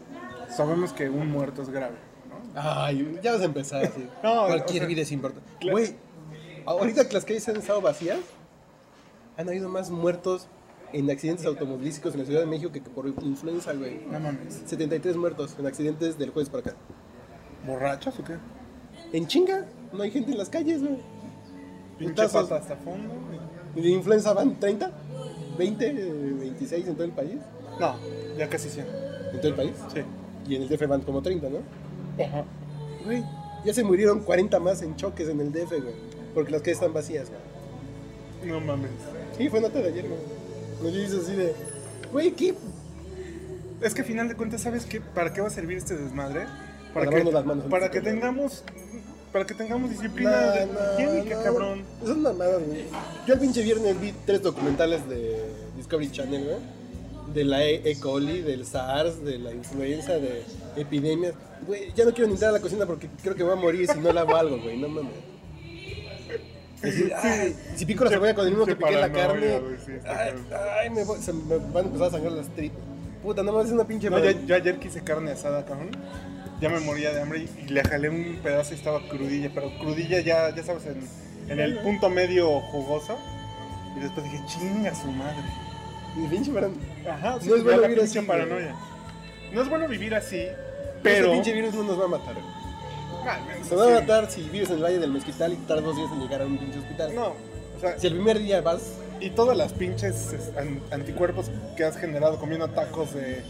sabemos 0.54 0.92
que 0.92 1.08
un 1.08 1.30
muerto 1.30 1.62
es 1.62 1.70
grave, 1.70 1.96
¿no? 2.28 2.60
Ay, 2.60 3.18
ya 3.22 3.32
vas 3.32 3.40
a 3.40 3.44
empezar 3.44 3.84
así. 3.84 4.06
No, 4.22 4.46
Cualquier 4.46 4.82
o 4.82 4.84
sea, 4.84 4.86
vida 4.86 5.02
es 5.02 5.12
importante. 5.12 5.70
Güey, 5.70 5.94
ahorita 6.66 7.08
que 7.08 7.14
las 7.14 7.24
calles 7.24 7.48
han 7.48 7.56
estado 7.56 7.80
vacías, 7.80 8.18
han 9.38 9.48
habido 9.48 9.68
más 9.70 9.90
muertos 9.90 10.48
en 10.92 11.10
accidentes 11.10 11.46
automovilísticos 11.46 12.12
en 12.14 12.20
la 12.20 12.26
Ciudad 12.26 12.40
de 12.40 12.46
México 12.46 12.72
que 12.72 12.80
por 12.80 13.06
influenza, 13.06 13.72
güey. 13.72 14.00
No 14.10 14.18
mames. 14.18 14.62
73 14.66 15.16
muertos 15.16 15.54
en 15.58 15.66
accidentes 15.66 16.18
del 16.18 16.30
jueves 16.30 16.50
para 16.50 16.60
acá. 16.70 16.76
¿Borrachos 17.66 18.18
o 18.18 18.24
qué? 18.24 18.34
En 19.12 19.26
chinga, 19.26 19.64
no 19.92 20.02
hay 20.02 20.10
gente 20.10 20.32
en 20.32 20.38
las 20.38 20.48
calles, 20.48 20.80
güey. 20.82 20.96
Pinche 21.98 22.14
Putazos. 22.14 22.48
pata 22.48 22.62
hasta 22.62 22.76
fondo. 22.76 23.08
güey. 23.14 23.38
¿Y 23.76 23.80
de 23.80 23.88
influenza 23.90 24.32
van 24.32 24.58
30? 24.58 24.90
¿20? 25.56 25.76
eh, 25.80 26.54
¿26 26.60 26.88
en 26.88 26.94
todo 26.94 27.04
el 27.04 27.12
país? 27.12 27.36
No, 27.78 27.94
ya 28.36 28.48
casi 28.48 28.68
100. 28.68 28.86
¿En 29.34 29.38
todo 29.40 29.48
el 29.48 29.54
país? 29.54 29.72
Sí. 29.94 30.00
Y 30.48 30.56
en 30.56 30.62
el 30.62 30.68
DF 30.68 30.86
van 30.88 31.02
como 31.02 31.22
30, 31.22 31.48
¿no? 31.48 31.58
Ajá. 32.24 32.44
Güey, 33.04 33.22
ya 33.64 33.72
se 33.72 33.84
murieron 33.84 34.20
40 34.20 34.58
más 34.58 34.82
en 34.82 34.96
choques 34.96 35.28
en 35.28 35.40
el 35.40 35.52
DF, 35.52 35.70
güey. 35.70 35.94
Porque 36.34 36.50
las 36.50 36.62
calles 36.62 36.78
están 36.78 36.92
vacías, 36.92 37.28
güey. 37.30 38.50
No 38.50 38.60
mames. 38.60 38.90
Sí, 39.38 39.48
fue 39.48 39.60
nota 39.60 39.78
de 39.80 39.88
ayer, 39.88 40.06
güey. 40.06 40.20
Nos 40.82 40.92
dice 40.92 41.16
así 41.22 41.36
de, 41.36 41.54
güey, 42.12 42.32
¿qué? 42.32 42.54
Es 43.80 43.94
que 43.94 44.00
al 44.02 44.06
final 44.06 44.28
de 44.28 44.34
cuentas, 44.34 44.62
¿sabes 44.62 44.84
qué? 44.84 45.00
¿Para 45.00 45.32
qué 45.32 45.40
va 45.40 45.46
a 45.46 45.50
servir 45.50 45.78
este 45.78 45.96
desmadre? 45.96 46.46
Para 46.92 47.08
que, 47.08 47.22
las 47.24 47.44
manos 47.44 47.64
para 47.70 47.90
tengamos 47.90 48.64
para 49.32 49.46
que 49.46 49.54
tengamos 49.54 49.90
disciplina 49.90 50.30
No, 50.30 50.52
de 50.52 50.66
no, 50.66 50.72
higiénica, 50.94 51.36
no. 51.36 51.42
cabrón. 51.42 51.82
Son 52.04 52.22
mamadas, 52.22 52.62
güey. 52.66 52.84
Yo 53.26 53.34
el 53.34 53.40
pinche 53.40 53.62
viernes 53.62 54.00
vi 54.00 54.12
tres 54.26 54.42
documentales 54.42 55.08
de 55.08 55.44
Discovery 55.76 56.10
Channel, 56.10 56.44
güey. 56.44 56.56
De 57.34 57.44
la 57.44 57.64
E. 57.64 57.82
E. 57.90 58.00
coli, 58.00 58.40
del 58.40 58.64
SARS, 58.64 59.22
de 59.22 59.38
la 59.38 59.52
influenza, 59.52 60.14
de 60.14 60.42
epidemias. 60.76 61.34
Güey, 61.66 61.92
ya 61.94 62.04
no 62.04 62.12
quiero 62.12 62.26
ni 62.26 62.32
entrar 62.34 62.50
a 62.50 62.54
la 62.54 62.60
cocina 62.60 62.86
porque 62.86 63.08
creo 63.22 63.34
que 63.34 63.42
voy 63.42 63.52
a 63.52 63.56
morir 63.56 63.86
si 63.86 64.00
no 64.00 64.12
lavo 64.12 64.34
algo, 64.34 64.60
güey. 64.60 64.78
No 64.78 64.88
mames. 64.88 65.12
Decir, 66.82 67.12
ay, 67.16 67.56
si 67.74 67.84
pico 67.86 68.04
la 68.04 68.10
cebolla 68.10 68.34
con 68.34 68.44
el 68.44 68.50
mismo 68.50 68.64
que 68.66 68.76
piqué 68.76 68.92
la 68.92 69.10
carne. 69.10 69.60
ay, 70.80 70.90
me, 70.90 71.04
voy- 71.04 71.20
se 71.20 71.32
me 71.32 71.56
van 71.56 71.76
a 71.76 71.80
empezar 71.80 72.06
a 72.08 72.10
sangrar 72.10 72.32
las 72.32 72.48
tripas. 72.54 72.78
Puta, 73.22 73.42
no 73.42 73.52
mames, 73.52 73.68
es 73.68 73.72
una 73.74 73.84
pinche 73.84 74.08
No, 74.10 74.16
madre. 74.16 74.36
yo 74.46 74.54
ayer 74.54 74.78
quise 74.78 75.02
carne 75.02 75.32
asada, 75.32 75.64
cabrón. 75.64 75.90
Ya 76.60 76.68
me 76.68 76.80
moría 76.80 77.12
de 77.12 77.20
hambre 77.22 77.40
y, 77.40 77.64
y 77.64 77.68
le 77.68 77.82
jalé 77.82 78.08
un 78.08 78.38
pedazo 78.42 78.74
y 78.74 78.76
estaba 78.76 79.00
crudilla, 79.08 79.50
pero 79.54 79.70
crudilla 79.80 80.20
ya, 80.20 80.54
ya 80.54 80.62
sabes, 80.62 80.86
en, 80.86 81.00
en 81.50 81.60
el 81.60 81.78
punto 81.80 82.08
medio 82.10 82.60
jugoso. 82.60 83.18
Y 83.96 84.00
después 84.00 84.24
dije, 84.24 84.40
chinga 84.46 84.94
su 84.94 85.08
madre. 85.12 85.36
Mi 86.16 86.26
pinche. 86.28 86.52
Ajá, 87.08 87.38
No 87.44 87.54
es 87.56 87.64
bueno 87.64 87.82
vivir 87.82 87.98
pinche 87.98 88.02
así, 88.02 88.26
güey. 88.26 88.26
paranoia. 88.26 88.74
No 89.52 89.62
es 89.62 89.68
bueno 89.68 89.88
vivir 89.88 90.14
así, 90.14 90.46
Pero. 91.02 91.26
Ese 91.26 91.34
pinche 91.34 91.52
virus 91.52 91.74
no 91.74 91.82
nos 91.84 92.00
va 92.00 92.04
a 92.04 92.08
matar. 92.08 92.34
güey. 92.34 92.57
Se 93.68 93.76
va 93.76 93.86
a 93.86 94.00
matar 94.00 94.30
si 94.30 94.42
vives 94.42 94.70
en 94.70 94.76
el 94.76 94.82
Valle 94.84 94.98
del 94.98 95.12
Mezquital 95.12 95.52
y 95.52 95.56
tardas 95.56 95.84
dos 95.84 95.96
días 95.96 96.10
en 96.12 96.20
llegar 96.20 96.42
a 96.42 96.46
un 96.46 96.58
pinche 96.58 96.78
hospital. 96.78 97.14
No, 97.14 97.26
o 97.28 97.80
sea, 97.80 97.98
Si 97.98 98.06
el 98.06 98.14
primer 98.14 98.38
día 98.38 98.60
vas 98.60 98.80
Y 99.20 99.30
todas 99.30 99.56
las 99.56 99.72
pinches 99.72 100.32
es, 100.32 100.56
an- 100.56 100.80
anticuerpos 100.92 101.50
que 101.76 101.84
has 101.84 101.96
generado 101.96 102.38
comiendo 102.38 102.68
tacos 102.68 103.14
de 103.14 103.42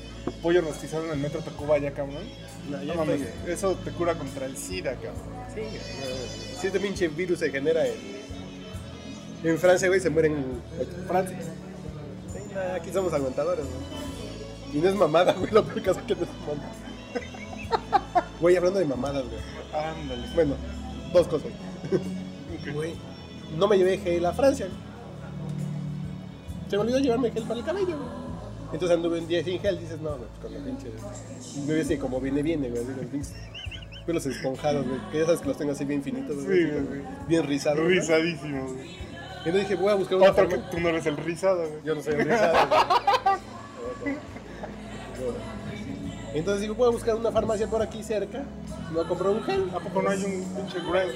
pollo 0.43 0.61
rostizado 0.63 1.05
en 1.05 1.11
el 1.13 1.19
metro 1.19 1.41
Tacuba 1.43 1.79
ya, 1.79 1.93
cabrón. 1.93 2.23
No, 2.71 2.83
ya 2.83 2.95
No 2.95 3.05
mames, 3.05 3.21
eso 3.47 3.75
te 3.85 3.91
cura 3.93 4.15
contra 4.15 4.47
el 4.47 4.57
SIDA, 4.57 4.93
cabrón. 4.95 5.15
Sí, 5.55 5.63
si 6.61 6.67
este 6.67 6.81
pinche 6.81 7.09
virus 7.09 7.39
se 7.41 7.51
genera 7.51 7.87
en, 7.87 7.95
en 9.45 9.59
Francia, 9.59 9.89
güey, 9.89 10.01
se 10.01 10.11
mueren 10.11 10.35
en 10.37 11.07
Francia. 11.07 11.37
Sí, 12.33 12.41
aquí 12.75 12.91
somos 12.93 13.13
aguantadores, 13.13 13.65
güey. 13.65 14.77
Y 14.79 14.79
no 14.83 14.89
es 14.89 14.95
mamada, 14.95 15.33
güey, 15.33 15.51
lo 15.53 15.65
peor 15.65 15.83
caso 15.83 16.01
es 16.01 16.07
que 16.07 16.15
no 16.15 16.23
es 16.23 16.29
mamada. 16.47 16.73
Güey, 18.41 18.57
hablando 18.57 18.79
de 18.79 18.85
mamadas, 18.85 19.25
güey. 19.25 19.85
Ándale. 19.85 20.23
Bueno, 20.35 20.55
dos 21.13 21.27
cosas. 21.29 21.49
Ok. 21.87 22.75
Güey, 22.75 22.95
no 23.57 23.67
me 23.67 23.77
llevé 23.79 23.99
gel 23.99 24.25
a 24.27 24.33
Francia. 24.33 24.69
Se 26.69 26.77
me 26.77 26.83
olvidó 26.83 26.99
llevarme 26.99 27.31
gel 27.31 27.45
para 27.45 27.61
el 27.61 27.67
cabello, 27.67 27.97
güey. 27.97 28.29
Entonces 28.73 28.97
anduve 28.97 29.19
un 29.21 29.27
día 29.29 29.43
sin 29.43 29.59
gel, 29.61 29.79
dices, 29.81 30.01
no, 30.01 30.11
güey, 30.11 30.29
pues 30.41 30.41
con 30.43 30.53
los 30.55 30.63
pinches. 30.63 31.67
Me 31.67 31.73
hubiese 31.73 31.99
como 31.99 32.21
viene, 32.21 32.43
viene, 32.43 32.69
güey, 32.69 32.85
con 34.05 34.15
los 34.15 34.27
esponjados, 34.27 34.87
güey. 34.87 35.01
Que 35.11 35.19
ya 35.19 35.25
sabes 35.27 35.41
que 35.41 35.49
los 35.49 35.57
tengo 35.59 35.73
así 35.73 35.85
bien 35.85 36.03
finitos, 36.03 36.45
güey. 36.45 36.65
Sí, 36.65 36.71
güey. 36.71 37.03
Bien 37.29 37.47
rizados. 37.47 37.81
güey. 37.81 37.99
Rizadísimo, 37.99 38.65
güey. 38.69 38.87
Y 38.87 39.49
entonces 39.49 39.69
dije, 39.69 39.75
voy 39.77 39.93
a 39.93 39.95
buscar 39.95 40.19
una 40.19 40.33
farmacia. 40.33 40.71
tú 40.71 40.81
no 40.81 40.89
eres 40.89 41.07
el 41.07 41.17
rizado, 41.17 41.69
güey. 41.69 41.81
Yo 41.85 41.95
no 41.95 42.03
soy 42.03 42.15
rizado, 42.15 42.69
güey. 42.69 44.17
Entonces 46.39 46.63
digo, 46.63 46.75
voy 46.75 46.89
a 46.89 46.91
buscar 46.91 47.15
una 47.17 47.33
farmacia 47.33 47.67
por 47.69 47.83
aquí 47.83 48.03
cerca. 48.03 48.45
Voy 48.93 49.05
a 49.05 49.09
comprar 49.09 49.31
un 49.31 49.43
gel. 49.43 49.69
¿A 49.75 49.81
poco 49.81 50.03
no 50.03 50.11
hay 50.11 50.25
un 50.25 50.45
pinche 50.55 50.79
Grant? 50.89 51.13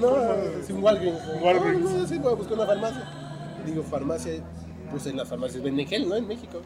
No, 0.00 0.32
es 0.60 0.70
un 0.70 0.82
Walgreens. 0.82 1.20
Walgreens. 1.42 1.80
No, 1.80 1.90
no, 1.98 2.06
sí, 2.06 2.18
voy 2.18 2.32
a 2.32 2.36
buscar 2.36 2.54
una 2.54 2.66
farmacia. 2.66 3.08
Digo, 3.66 3.82
farmacia, 3.82 4.32
pues 4.90 5.06
en 5.06 5.16
las 5.16 5.28
farmacias 5.28 5.62
venden 5.62 5.86
gel, 5.86 6.08
¿no? 6.08 6.16
En 6.16 6.26
México. 6.28 6.60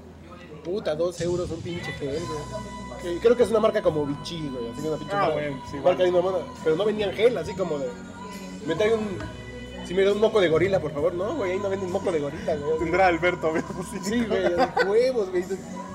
Puta, 0.64 0.94
dos 0.94 1.20
euros 1.20 1.50
un 1.50 1.60
pinche 1.60 1.92
gel, 1.92 2.18
güey. 3.02 3.18
Creo 3.20 3.36
que 3.36 3.42
es 3.42 3.50
una 3.50 3.60
marca 3.60 3.82
como 3.82 4.06
Vichy, 4.06 4.48
güey. 4.48 4.70
Así 4.70 4.82
que 4.82 4.88
una 4.88 4.96
pinche 4.96 5.14
Ah, 5.14 5.20
marca, 5.20 5.34
bueno, 5.34 5.62
sí, 5.70 5.76
marca 5.84 6.02
de 6.04 6.10
una. 6.10 6.38
Pero 6.64 6.76
no 6.76 6.84
vendían 6.84 7.12
gel, 7.12 7.36
así 7.38 7.52
como 7.54 7.78
de. 7.78 7.86
Me 8.66 8.74
trae 8.74 8.94
un. 8.94 9.18
Si 9.86 9.92
me 9.92 10.02
da 10.02 10.12
un 10.12 10.20
moco 10.20 10.40
de 10.40 10.48
gorila, 10.48 10.80
por 10.80 10.92
favor, 10.92 11.12
no, 11.12 11.34
güey. 11.36 11.52
Ahí 11.52 11.58
no 11.58 11.68
venden 11.68 11.92
moco 11.92 12.10
de 12.10 12.20
gorila, 12.20 12.56
güey. 12.56 12.78
Tendrá 12.78 13.08
Alberto, 13.08 13.50
güey. 13.50 13.62
Sí, 13.92 13.98
Sí, 14.02 14.24
güey, 14.24 14.44
huevos, 14.88 15.30
güey. 15.30 15.44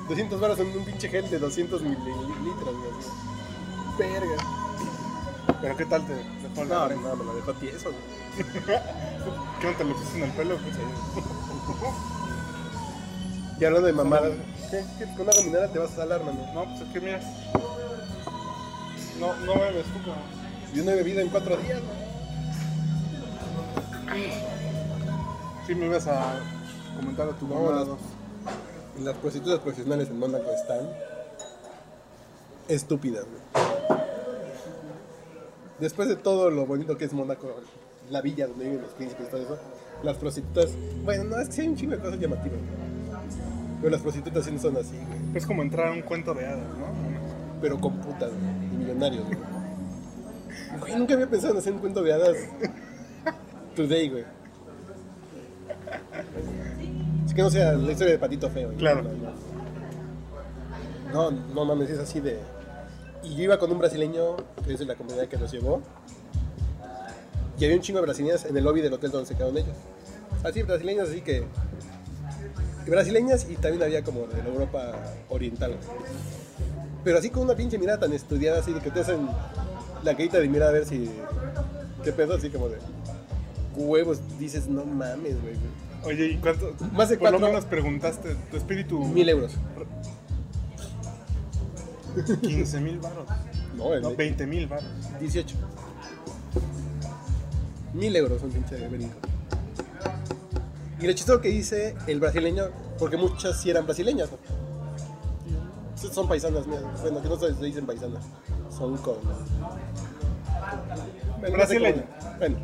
200 0.09 0.41
baros 0.41 0.59
en 0.59 0.75
un 0.75 0.83
pinche 0.83 1.07
gel 1.07 1.29
de 1.29 1.37
200 1.37 1.81
mililitros, 1.83 2.75
güey. 2.75 2.91
Verga. 3.99 4.37
Pero 5.61 5.77
¿qué 5.77 5.85
tal 5.85 6.05
te 6.07 6.13
dejó 6.13 6.65
la 6.65 6.89
No, 6.89 6.95
no, 6.95 7.15
me 7.15 7.25
lo 7.25 7.35
dejó 7.35 7.53
tieso, 7.53 7.91
güey. 7.91 8.19
¿Qué 9.61 9.73
te 9.73 9.83
lo 9.83 9.93
pusiste 9.93 10.17
en 10.17 10.23
el 10.23 10.31
pelo? 10.31 10.57
Pues, 10.57 10.75
Y 13.59 13.65
hablando 13.65 13.87
de 13.87 13.93
mamadas, 13.93 14.31
¿qué? 14.71 14.83
¿Qué? 14.97 15.05
Con 15.15 15.29
agua 15.29 15.43
mineral 15.43 15.71
te 15.71 15.79
vas 15.79 15.91
a 15.91 15.95
salar, 15.97 16.23
mano. 16.23 16.39
No, 16.55 16.63
pues 16.65 16.81
es 16.81 16.87
que 16.91 16.99
mira. 17.01 17.19
No, 19.19 19.35
no 19.45 19.53
bebes 19.59 19.85
tú, 19.85 19.99
cabrón. 19.99 20.23
Yo 20.73 20.83
no 20.83 20.91
he 20.91 20.95
bebido 20.95 21.19
en 21.19 21.29
cuatro 21.29 21.55
días, 21.57 21.81
güey. 24.07 24.31
Sí 25.67 25.75
me 25.75 25.85
ibas 25.85 26.07
a 26.07 26.39
comentar 26.95 27.29
a 27.29 27.31
tu 27.33 27.45
mamá. 27.45 27.85
Las, 29.03 29.15
prostitutas 29.17 29.59
profesionales 29.59 30.09
en 30.09 30.19
Mónaco 30.19 30.51
están 30.51 30.89
estúpidas, 32.67 33.25
güey. 33.25 33.67
Después 35.79 36.09
de 36.09 36.15
todo 36.15 36.49
lo 36.49 36.65
bonito 36.65 36.97
que 36.97 37.05
es 37.05 37.13
Mónaco, 37.13 37.55
la 38.09 38.21
villa 38.21 38.47
donde 38.47 38.65
viven 38.65 38.81
los 38.81 38.91
príncipes 38.91 39.27
y 39.27 39.31
todo 39.31 39.41
eso, 39.41 39.57
las 40.03 40.17
prostitutas, 40.17 40.71
bueno, 41.03 41.23
no, 41.23 41.39
es 41.39 41.47
que 41.47 41.55
sí 41.55 41.61
hay 41.61 41.67
un 41.69 41.75
chingo 41.75 41.95
de 41.95 41.99
cosas 41.99 42.19
llamativas, 42.19 42.59
güey. 42.59 42.89
Pero 43.79 43.91
las 43.91 44.01
prostitutas 44.01 44.45
sí 44.45 44.51
no 44.51 44.59
son 44.59 44.77
así, 44.77 44.95
güey. 44.95 45.37
Es 45.37 45.45
como 45.45 45.61
entrar 45.61 45.87
a 45.87 45.91
un 45.91 46.01
cuento 46.01 46.33
de 46.33 46.45
hadas, 46.45 46.77
¿no? 46.77 46.87
Pero 47.61 47.79
con 47.79 47.97
putas, 47.99 48.29
güey, 48.29 48.73
y 48.73 48.77
millonarios, 48.77 49.25
güey. 49.25 49.37
Güey, 50.79 50.95
nunca 50.97 51.13
había 51.13 51.29
pensado 51.29 51.53
en 51.53 51.59
hacer 51.59 51.73
un 51.73 51.79
cuento 51.79 52.03
de 52.03 52.13
hadas 52.13 52.37
today, 53.75 54.09
güey. 54.09 54.25
Es 57.29 57.35
que 57.35 57.43
no 57.43 57.51
sea 57.51 57.73
la 57.73 57.91
historia 57.91 58.13
de 58.13 58.17
Patito 58.17 58.49
Feo. 58.49 58.73
Claro. 58.75 59.03
No, 61.13 61.29
no, 61.29 61.39
no 61.53 61.63
mames, 61.63 61.91
es 61.91 61.99
así 61.99 62.19
de... 62.19 62.39
Y 63.21 63.35
yo 63.35 63.43
iba 63.43 63.59
con 63.59 63.71
un 63.71 63.77
brasileño, 63.77 64.35
que 64.65 64.73
es 64.73 64.79
de 64.79 64.85
la 64.85 64.95
comunidad 64.95 65.27
que 65.27 65.37
nos 65.37 65.51
llevó, 65.51 65.79
y 67.59 67.65
había 67.65 67.77
un 67.77 67.83
chingo 67.83 67.99
de 67.99 68.05
brasileñas 68.07 68.45
en 68.45 68.57
el 68.57 68.63
lobby 68.63 68.81
del 68.81 68.93
hotel 68.93 69.11
donde 69.11 69.27
se 69.27 69.35
quedaron 69.35 69.55
ellos. 69.55 69.75
Así, 70.43 70.63
brasileñas, 70.63 71.09
así 71.09 71.21
que... 71.21 71.45
Brasileñas 72.87 73.47
y 73.47 73.57
también 73.57 73.83
había 73.83 74.03
como 74.03 74.25
de 74.25 74.41
la 74.41 74.49
Europa 74.49 74.93
oriental. 75.29 75.75
Pero 77.03 77.19
así 77.19 77.29
con 77.29 77.43
una 77.43 77.53
pinche 77.53 77.77
mirada 77.77 77.99
tan 77.99 78.13
estudiada, 78.13 78.61
así 78.61 78.73
de 78.73 78.79
que 78.79 78.89
te 78.89 79.01
hacen 79.01 79.29
la 80.03 80.13
carita 80.13 80.39
de 80.39 80.49
mirar 80.49 80.69
a 80.69 80.71
ver 80.71 80.85
si... 80.87 81.11
¿Qué 82.03 82.11
pedo? 82.11 82.37
Así 82.37 82.49
como 82.49 82.69
de... 82.69 82.79
Huevos, 83.75 84.19
dices, 84.39 84.67
no 84.67 84.83
mames, 84.83 85.39
güey. 85.43 85.53
Oye, 86.03 86.25
¿y 86.27 86.37
cuánto? 86.37 86.73
Más 86.93 87.09
de 87.09 87.17
Por 87.17 87.31
lo 87.31 87.37
cuatro- 87.37 87.47
menos 87.47 87.65
preguntaste, 87.65 88.35
tu 88.51 88.57
espíritu. 88.57 88.99
Mil 89.05 89.27
euros. 89.29 89.53
15 92.41 92.79
mil 92.81 92.99
baros. 92.99 93.25
No, 93.75 93.93
el 93.93 94.01
No, 94.01 94.09
de 94.09 94.15
20 94.15 94.45
mil 94.47 94.67
baros. 94.67 94.85
18. 95.19 95.55
Mil 97.93 98.15
euros 98.15 98.41
un 98.43 98.49
pinche 98.51 98.87
brinco. 98.87 99.15
Y 101.01 101.07
lo 101.07 101.13
chistoso 101.13 101.39
que 101.41 101.49
dice 101.49 101.95
el 102.07 102.19
brasileño, 102.19 102.65
porque 102.97 103.15
muchas 103.17 103.61
sí 103.61 103.69
eran 103.69 103.85
brasileñas, 103.85 104.29
¿no? 104.31 104.37
Son 106.11 106.27
paisanas 106.27 106.65
mías. 106.67 106.81
Bueno, 107.01 107.21
que 107.21 107.29
no 107.29 107.37
se 107.37 107.51
dicen 107.63 107.85
paisanas. 107.85 108.23
Son 108.75 108.97
con. 108.97 109.15
Bueno, 111.39 111.55
Brasileña. 111.55 112.03
Bueno. 112.37 112.57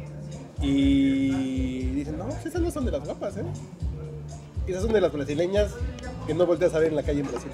Y 0.65 1.91
dicen, 1.91 2.17
no, 2.17 2.27
esas 2.29 2.61
no 2.61 2.71
son 2.71 2.85
de 2.85 2.91
las 2.91 3.05
guapas, 3.05 3.37
¿eh? 3.37 3.45
Esas 4.65 4.81
son 4.81 4.93
de 4.93 5.01
las 5.01 5.13
brasileñas 5.13 5.71
que 6.25 6.33
no 6.33 6.45
volteas 6.45 6.73
a 6.73 6.79
ver 6.79 6.89
en 6.89 6.95
la 6.95 7.03
calle 7.03 7.19
en 7.19 7.27
Brasil. 7.27 7.51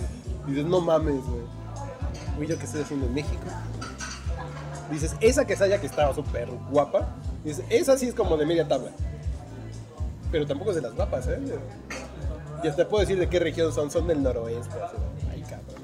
Y 0.48 0.52
dices, 0.52 0.66
no 0.66 0.80
mames, 0.80 1.22
güey. 1.26 2.48
¿yo 2.48 2.58
qué 2.58 2.66
estoy 2.66 2.82
haciendo 2.82 3.06
en 3.06 3.14
México? 3.14 3.44
Dices, 4.90 5.16
esa 5.22 5.46
que 5.46 5.56
que 5.56 5.86
estaba 5.86 6.14
súper 6.16 6.50
guapa. 6.72 7.16
Dices, 7.44 7.66
esa 7.70 7.98
sí 7.98 8.08
es 8.08 8.16
como 8.16 8.38
de 8.38 8.46
media 8.46 8.68
tabla. 8.68 8.92
Pero 10.32 10.48
tampoco 10.48 10.72
es 10.72 10.78
de 10.78 10.82
las 10.82 10.96
guapas, 10.96 11.28
¿eh? 11.28 11.40
Y 12.64 12.68
hasta 12.68 12.88
puedo 12.88 13.02
decir 13.02 13.20
de 13.20 13.28
qué 13.28 13.40
región 13.40 13.74
son. 13.74 13.92
Son 13.92 14.08
del 14.08 14.24
noroeste. 14.24 14.76
así. 14.82 14.96
Ay, 15.30 15.42
cabrón. 15.42 15.82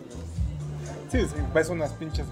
Sí, 1.11 1.19
sí, 1.21 1.41
ves 1.53 1.69
unas 1.69 1.91
pinches. 1.93 2.25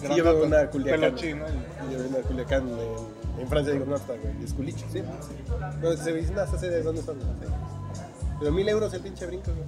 Sí, 0.00 0.08
yo 0.16 0.24
veo 0.24 0.46
una 0.46 0.66
Culiacán. 0.68 1.16
Yo 1.16 1.36
veo 1.36 2.08
una 2.08 2.18
Culiacán 2.18 2.68
en, 2.68 3.19
en 3.38 3.48
Francia. 3.48 3.72
Digo, 3.72 3.86
no, 3.86 3.96
está, 3.96 4.14
güey. 4.14 4.44
Es 4.44 4.52
culicho, 4.52 4.84
sí. 4.92 5.02
No, 5.82 5.92
se 5.96 6.12
dice, 6.12 6.32
no, 6.32 6.40
hasta 6.40 6.58
sé 6.58 6.68
de 6.70 6.82
dónde 6.82 7.02
son. 7.02 7.18
sé. 7.18 7.24
Pero 8.38 8.52
mil 8.52 8.68
euros 8.68 8.92
el 8.94 9.00
pinche 9.00 9.26
brinco, 9.26 9.52
güey. 9.52 9.66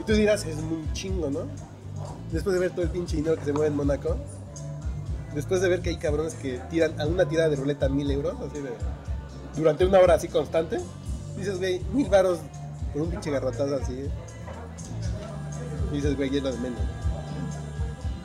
Y 0.00 0.04
tú 0.04 0.12
dirás, 0.12 0.44
es 0.44 0.56
muy 0.56 0.90
chingo, 0.92 1.30
¿no? 1.30 1.40
Después 2.32 2.54
de 2.54 2.60
ver 2.60 2.70
todo 2.72 2.82
el 2.82 2.90
pinche 2.90 3.16
dinero 3.16 3.36
que 3.36 3.44
se 3.44 3.52
mueve 3.52 3.68
en 3.68 3.76
Mónaco. 3.76 4.16
Después 5.34 5.60
de 5.60 5.68
ver 5.68 5.80
que 5.80 5.90
hay 5.90 5.96
cabrones 5.96 6.34
que 6.34 6.60
tiran 6.70 7.00
a 7.00 7.06
una 7.06 7.26
tirada 7.26 7.48
de 7.48 7.56
ruleta 7.56 7.88
mil 7.88 8.10
euros, 8.10 8.34
así 8.40 8.60
de. 8.60 8.70
Durante 9.56 9.84
una 9.84 9.98
hora 10.00 10.14
así 10.14 10.28
constante. 10.28 10.80
Dices, 11.36 11.58
güey, 11.58 11.80
mil 11.92 12.08
varos 12.08 12.38
por 12.92 13.02
un 13.02 13.10
pinche 13.10 13.30
garrotazo 13.30 13.76
así. 13.76 13.92
¿eh? 13.94 14.10
Y 15.92 15.96
dices, 15.96 16.16
güey, 16.16 16.36
es 16.36 16.42
lo 16.42 16.52
de 16.52 16.58
menos. 16.58 16.80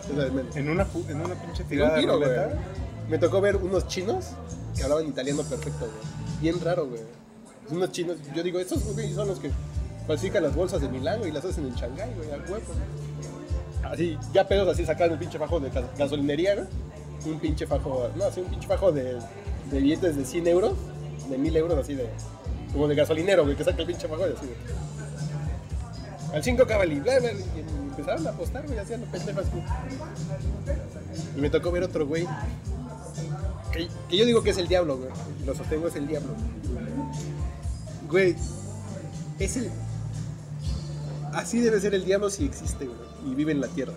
Es 0.08 0.16
lo 0.16 0.24
de 0.24 0.32
menos. 0.32 0.56
En 0.56 0.70
una, 0.70 0.88
en 1.08 1.22
una 1.22 1.36
pinche 1.36 1.64
un 1.64 1.70
tirada 1.70 1.96
de 1.96 2.06
güey. 2.06 2.16
ruleta. 2.20 2.50
Me 3.10 3.18
tocó 3.18 3.42
ver 3.42 3.56
unos 3.58 3.88
chinos 3.88 4.32
hablaban 4.84 5.08
italiano 5.08 5.44
perfecto. 5.44 5.88
Bien 6.42 6.60
raro, 6.62 6.88
güey. 6.88 7.02
Unos 7.70 7.92
chinos, 7.92 8.18
yo 8.36 8.42
digo, 8.44 8.60
estos 8.60 8.84
güey 8.94 9.14
son 9.14 9.28
los 9.28 9.40
que 9.40 9.52
falsifican 10.08 10.44
las 10.44 10.56
bolsas 10.56 10.82
de 10.82 10.90
Milán, 10.90 11.22
y 11.28 11.32
las 11.32 11.46
hacen 11.46 11.66
en 11.68 11.76
Shanghái, 11.76 12.14
güey, 12.16 12.32
al 12.32 12.42
huevo. 12.42 12.64
Así, 13.84 14.18
ya 14.34 14.48
pedos 14.48 14.68
así 14.68 14.86
sacaban 14.86 15.14
el 15.14 15.20
pinche 15.20 15.38
fajo 15.40 15.60
de 15.60 15.70
gas- 15.70 15.86
gasolinería, 15.98 16.56
güey. 16.56 16.68
Un 17.26 17.40
pinche 17.40 17.68
fajo, 17.68 18.10
no, 18.16 18.24
así 18.26 18.40
un 18.42 18.48
pinche 18.48 18.68
fajo 18.68 18.92
de, 18.92 19.18
de 19.72 19.80
billetes 19.80 20.16
de 20.16 20.26
100 20.26 20.48
euros, 20.48 20.74
de 21.30 21.38
1000 21.38 21.58
euros, 21.58 21.78
así 21.78 21.94
de, 21.96 22.08
como 22.74 22.88
de 22.88 22.96
gasolinero, 22.96 23.44
güey, 23.44 23.56
que 23.56 23.64
saca 23.64 23.82
el 23.82 23.88
pinche 23.88 24.08
fajo 24.08 24.22
y 24.28 24.32
así. 24.32 24.50
Al 26.34 26.44
5 26.44 26.66
cabal 26.68 26.90
bla, 27.02 27.20
y 27.20 27.60
empezaron 27.90 28.26
a 28.28 28.30
apostar, 28.32 28.66
güey, 28.66 28.78
hacían 28.80 29.02
los 29.02 29.10
pendejos. 29.10 29.46
güey. 29.52 29.64
Y 31.36 31.42
me 31.42 31.50
tocó 31.50 31.72
ver 31.72 31.84
otro 31.84 32.06
güey. 32.08 32.26
Que, 33.72 33.88
que 34.10 34.18
yo 34.18 34.26
digo 34.26 34.44
que 34.44 34.50
es 34.52 34.58
el 34.58 34.68
diablo, 34.68 34.98
güey. 34.98 35.10
Lo 35.46 35.56
sostengo, 35.56 35.88
es 35.88 35.96
el 35.96 36.08
diablo. 36.08 36.34
Güey, 38.10 38.36
es 39.38 39.58
el. 39.58 39.70
Así 41.34 41.60
debe 41.60 41.80
ser 41.80 41.94
el 41.94 42.06
diablo 42.06 42.30
si 42.30 42.46
existe, 42.46 42.86
güey. 42.86 43.00
Y 43.32 43.36
vive 43.36 43.52
en 43.52 43.62
la 43.62 43.68
tierra. 43.68 43.94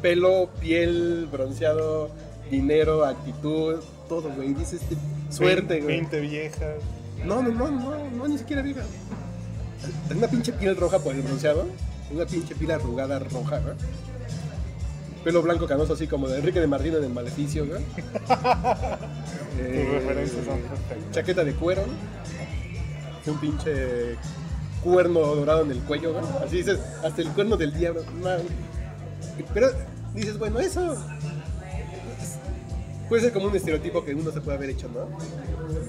Pelo, 0.00 0.48
piel, 0.60 1.28
bronceado, 1.30 2.10
dinero, 2.50 3.04
actitud, 3.04 3.80
todo, 4.08 4.30
güey. 4.30 4.54
Dices, 4.54 4.80
este, 4.82 4.96
suerte, 5.30 5.80
güey. 5.80 5.96
20 5.96 6.20
viejas. 6.20 6.76
No, 7.24 7.42
no, 7.42 7.50
no, 7.50 7.70
no, 7.70 8.10
no, 8.10 8.28
ni 8.28 8.38
siquiera 8.38 8.62
vieja. 8.62 8.82
Es 10.08 10.16
una 10.16 10.28
pinche 10.28 10.52
piel 10.52 10.76
roja 10.76 10.98
por 10.98 11.14
el 11.14 11.22
bronceado. 11.22 11.66
Una 12.12 12.26
pinche 12.26 12.54
piel 12.54 12.70
arrugada 12.70 13.18
roja, 13.18 13.60
¿no? 13.60 13.72
Pelo 15.24 15.42
blanco 15.42 15.66
canoso, 15.66 15.92
así 15.92 16.06
como 16.06 16.28
de 16.28 16.38
Enrique 16.38 16.60
de 16.60 16.66
Martino 16.66 16.96
en 16.98 17.04
el 17.04 17.12
maleficio, 17.12 17.66
Eh, 19.62 19.90
referencias 19.92 20.46
son 20.46 20.58
perfectas. 20.60 21.10
chaqueta 21.12 21.44
de 21.44 21.52
cuero, 21.52 21.82
un 23.26 23.38
pinche 23.38 24.16
cuerno 24.82 25.20
dorado 25.20 25.62
en 25.62 25.72
el 25.72 25.80
cuello, 25.80 26.18
¿no? 26.18 26.26
Así 26.42 26.58
dices, 26.58 26.78
hasta 27.04 27.20
el 27.20 27.28
cuerno 27.28 27.58
del 27.58 27.74
diablo. 27.74 28.02
Pero 29.52 29.68
dices, 30.14 30.38
bueno, 30.38 30.60
eso 30.60 30.96
puede 33.10 33.22
ser 33.22 33.32
como 33.34 33.46
un 33.48 33.56
estereotipo 33.56 34.02
que 34.02 34.14
uno 34.14 34.30
se 34.30 34.40
puede 34.40 34.56
haber 34.56 34.70
hecho, 34.70 34.88
¿no? 34.88 35.08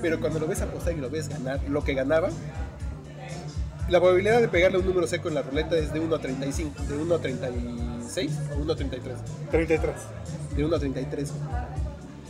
Pero 0.01 0.19
cuando 0.19 0.39
lo 0.39 0.47
ves 0.47 0.61
apostar 0.61 0.93
y 0.93 0.97
lo 0.97 1.09
ves 1.09 1.29
ganar, 1.29 1.61
lo 1.69 1.81
que 1.81 1.93
ganaba, 1.93 2.29
la 3.91 4.00
probabilidad 4.00 4.39
de 4.39 4.48
pegarle 4.48 4.77
un 4.77 4.86
número 4.86 5.05
seco 5.05 5.27
en 5.27 5.36
la 5.36 5.41
ruleta 5.41 5.75
es 5.75 5.91
de 5.91 6.00
1 6.00 6.15
a 6.15 6.19
35, 6.19 6.83
de 6.83 6.95
1 6.95 7.13
a 7.13 7.19
36 7.19 8.31
o 8.55 8.62
1 8.62 8.71
a 8.71 8.75
33. 8.77 9.17
33. 9.51 9.95
De 10.55 10.65
1 10.65 10.75
a 10.75 10.79
33. 10.79 11.33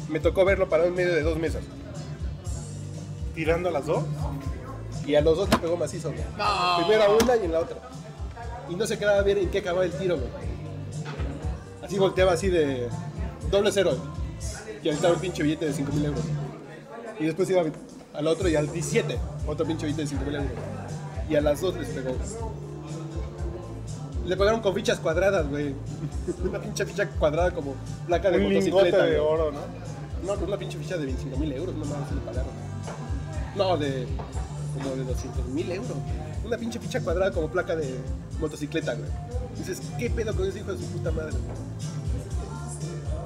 Me 0.10 0.20
tocó 0.20 0.44
verlo 0.44 0.68
para 0.68 0.86
un 0.86 0.96
medio 0.96 1.14
de 1.14 1.22
dos 1.22 1.38
mesas. 1.38 1.62
Tirando 3.36 3.70
a 3.70 3.72
las 3.72 3.86
dos. 3.86 4.04
Y 5.06 5.14
a 5.14 5.22
los 5.22 5.38
dos 5.38 5.50
le 5.52 5.58
pegó 5.60 5.78
macizo, 5.78 6.12
güey. 6.12 6.24
Primero 6.80 7.04
a 7.04 7.24
una 7.24 7.36
y 7.36 7.46
en 7.46 7.52
la 7.52 7.60
otra. 7.60 7.78
Y 8.68 8.76
no 8.76 8.88
se 8.88 8.98
quedaba 8.98 9.22
bien 9.22 9.38
en 9.38 9.50
qué 9.52 9.60
acababa 9.60 9.86
el 9.86 9.92
tiro, 9.92 10.18
güey. 10.18 10.30
Así 11.84 12.00
volteaba 12.00 12.34
así 12.34 12.50
de 12.50 12.90
doble 13.52 13.72
cero. 13.72 13.98
Y 14.82 14.90
aventaba 14.90 15.14
un 15.14 15.20
pinche 15.20 15.44
billete 15.44 15.66
de 15.66 15.74
5 15.74 15.92
mil 15.94 16.06
euros. 16.06 16.24
Y 17.20 17.26
después 17.26 17.48
iba 17.52 17.64
al 18.14 18.28
otro 18.28 18.50
y 18.50 18.56
al 18.56 18.72
17, 18.72 19.16
otro 19.46 19.66
pinche 19.68 19.86
billete 19.86 20.02
de 20.02 20.08
5 20.08 20.26
mil 20.26 20.36
euros. 20.36 20.52
Y 21.32 21.36
a 21.38 21.42
las 21.42 21.62
dos 21.62 21.78
les 21.78 21.88
pegó. 21.88 22.14
Le 24.26 24.36
pagaron 24.36 24.60
con 24.60 24.76
fichas 24.76 25.00
cuadradas, 25.00 25.48
güey. 25.50 25.74
Una 26.44 26.60
pinche 26.60 26.86
ficha 26.86 27.08
cuadrada 27.08 27.52
como 27.52 27.74
placa 28.06 28.30
de 28.30 28.38
Un 28.38 28.54
motocicleta. 28.54 29.06
de 29.06 29.18
güey. 29.18 29.34
oro, 29.34 29.52
¿no? 29.54 29.60
No, 30.28 30.36
con 30.36 30.50
una 30.50 30.58
pinche 30.58 30.78
ficha 30.78 30.98
de 30.98 31.06
25 31.06 31.38
mil 31.38 31.54
euros, 31.54 31.74
no 31.74 31.86
mames, 31.86 32.10
se 32.10 32.16
le 32.16 32.22
pagaron. 32.22 32.52
No, 33.56 33.78
de 33.78 34.06
como 34.74 34.96
de 34.96 35.04
200 35.06 35.48
mil 35.48 35.72
euros. 35.72 35.98
Una 36.46 36.58
pinche 36.58 36.80
ficha 36.80 37.02
cuadrada 37.02 37.32
como 37.32 37.48
placa 37.48 37.78
de 37.78 37.96
motocicleta, 38.40 38.94
güey. 38.94 39.10
Dices, 39.58 39.82
¿qué 39.98 40.10
pedo 40.10 40.36
con 40.36 40.46
ese 40.48 40.60
hijo 40.60 40.74
de 40.74 40.80
su 40.80 40.86
puta 40.86 41.12
madre? 41.12 41.38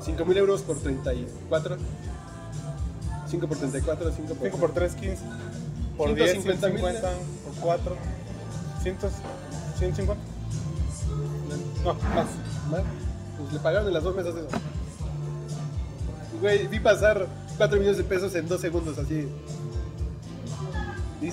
5 0.02 0.26
mil 0.26 0.38
euros 0.38 0.62
por 0.62 0.78
34. 0.78 1.78
5 3.28 3.48
por 3.48 3.58
34, 3.58 4.12
5 4.12 4.28
por... 4.36 4.48
5 4.48 4.58
por 4.60 4.74
3, 4.74 4.94
15. 4.94 5.18
Por 5.98 6.14
10, 6.14 6.32
150 6.32 6.70
mil. 6.70 6.80
150. 6.80 7.10
Por 7.46 7.54
4. 7.62 7.96
100, 8.84 8.98
150. 9.78 10.24
No, 11.84 11.94
más. 11.94 12.28
Más. 12.70 12.82
Pues 13.38 13.54
le 13.54 13.60
pagaron 13.60 13.88
en 13.88 13.94
las 13.94 14.04
dos 14.04 14.16
mesas 14.16 14.36
eso. 14.36 14.48
Güey, 16.42 16.68
vi 16.68 16.80
pasar 16.80 17.28
4 17.58 17.78
millones 17.78 17.98
de 17.98 18.04
pesos 18.04 18.36
en 18.36 18.48
2 18.48 18.60
segundos 18.62 18.98
así. 18.98 19.28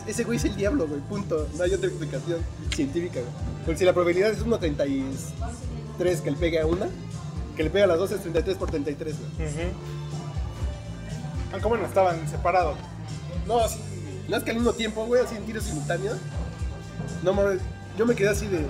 Ese 0.07 0.25
güey 0.25 0.38
es 0.38 0.45
el 0.45 0.57
diablo, 0.57 0.87
güey, 0.87 1.00
punto. 1.00 1.47
No 1.57 1.64
hay 1.64 1.75
otra 1.75 1.88
explicación 1.88 2.40
científica, 2.75 3.21
güey. 3.21 3.33
Porque 3.64 3.78
si 3.78 3.85
la 3.85 3.92
probabilidad 3.92 4.31
es 4.31 4.45
1.33 4.45 6.21
que 6.21 6.31
le 6.31 6.37
pegue 6.37 6.61
a 6.61 6.66
una, 6.66 6.87
que 7.57 7.64
le 7.64 7.71
pegue 7.71 7.85
a 7.85 7.87
las 7.87 7.99
dos 7.99 8.11
es 8.12 8.21
33 8.21 8.57
por 8.57 8.71
33, 8.71 9.16
güey. 9.19 9.49
Ujú. 9.49 9.59
Aunque 11.52 11.69
bueno, 11.69 11.85
estaban 11.85 12.28
separados. 12.28 12.76
No, 13.47 13.59
así. 13.59 13.78
Es 14.36 14.44
que 14.44 14.50
al 14.50 14.56
mismo 14.56 14.72
tiempo, 14.72 15.06
güey, 15.06 15.22
así 15.22 15.36
en 15.36 15.44
tiros 15.44 15.64
simultáneos. 15.64 16.16
No 17.22 17.34
mames, 17.34 17.60
yo 17.98 18.06
me 18.06 18.14
quedé 18.14 18.28
así 18.28 18.46
de. 18.46 18.66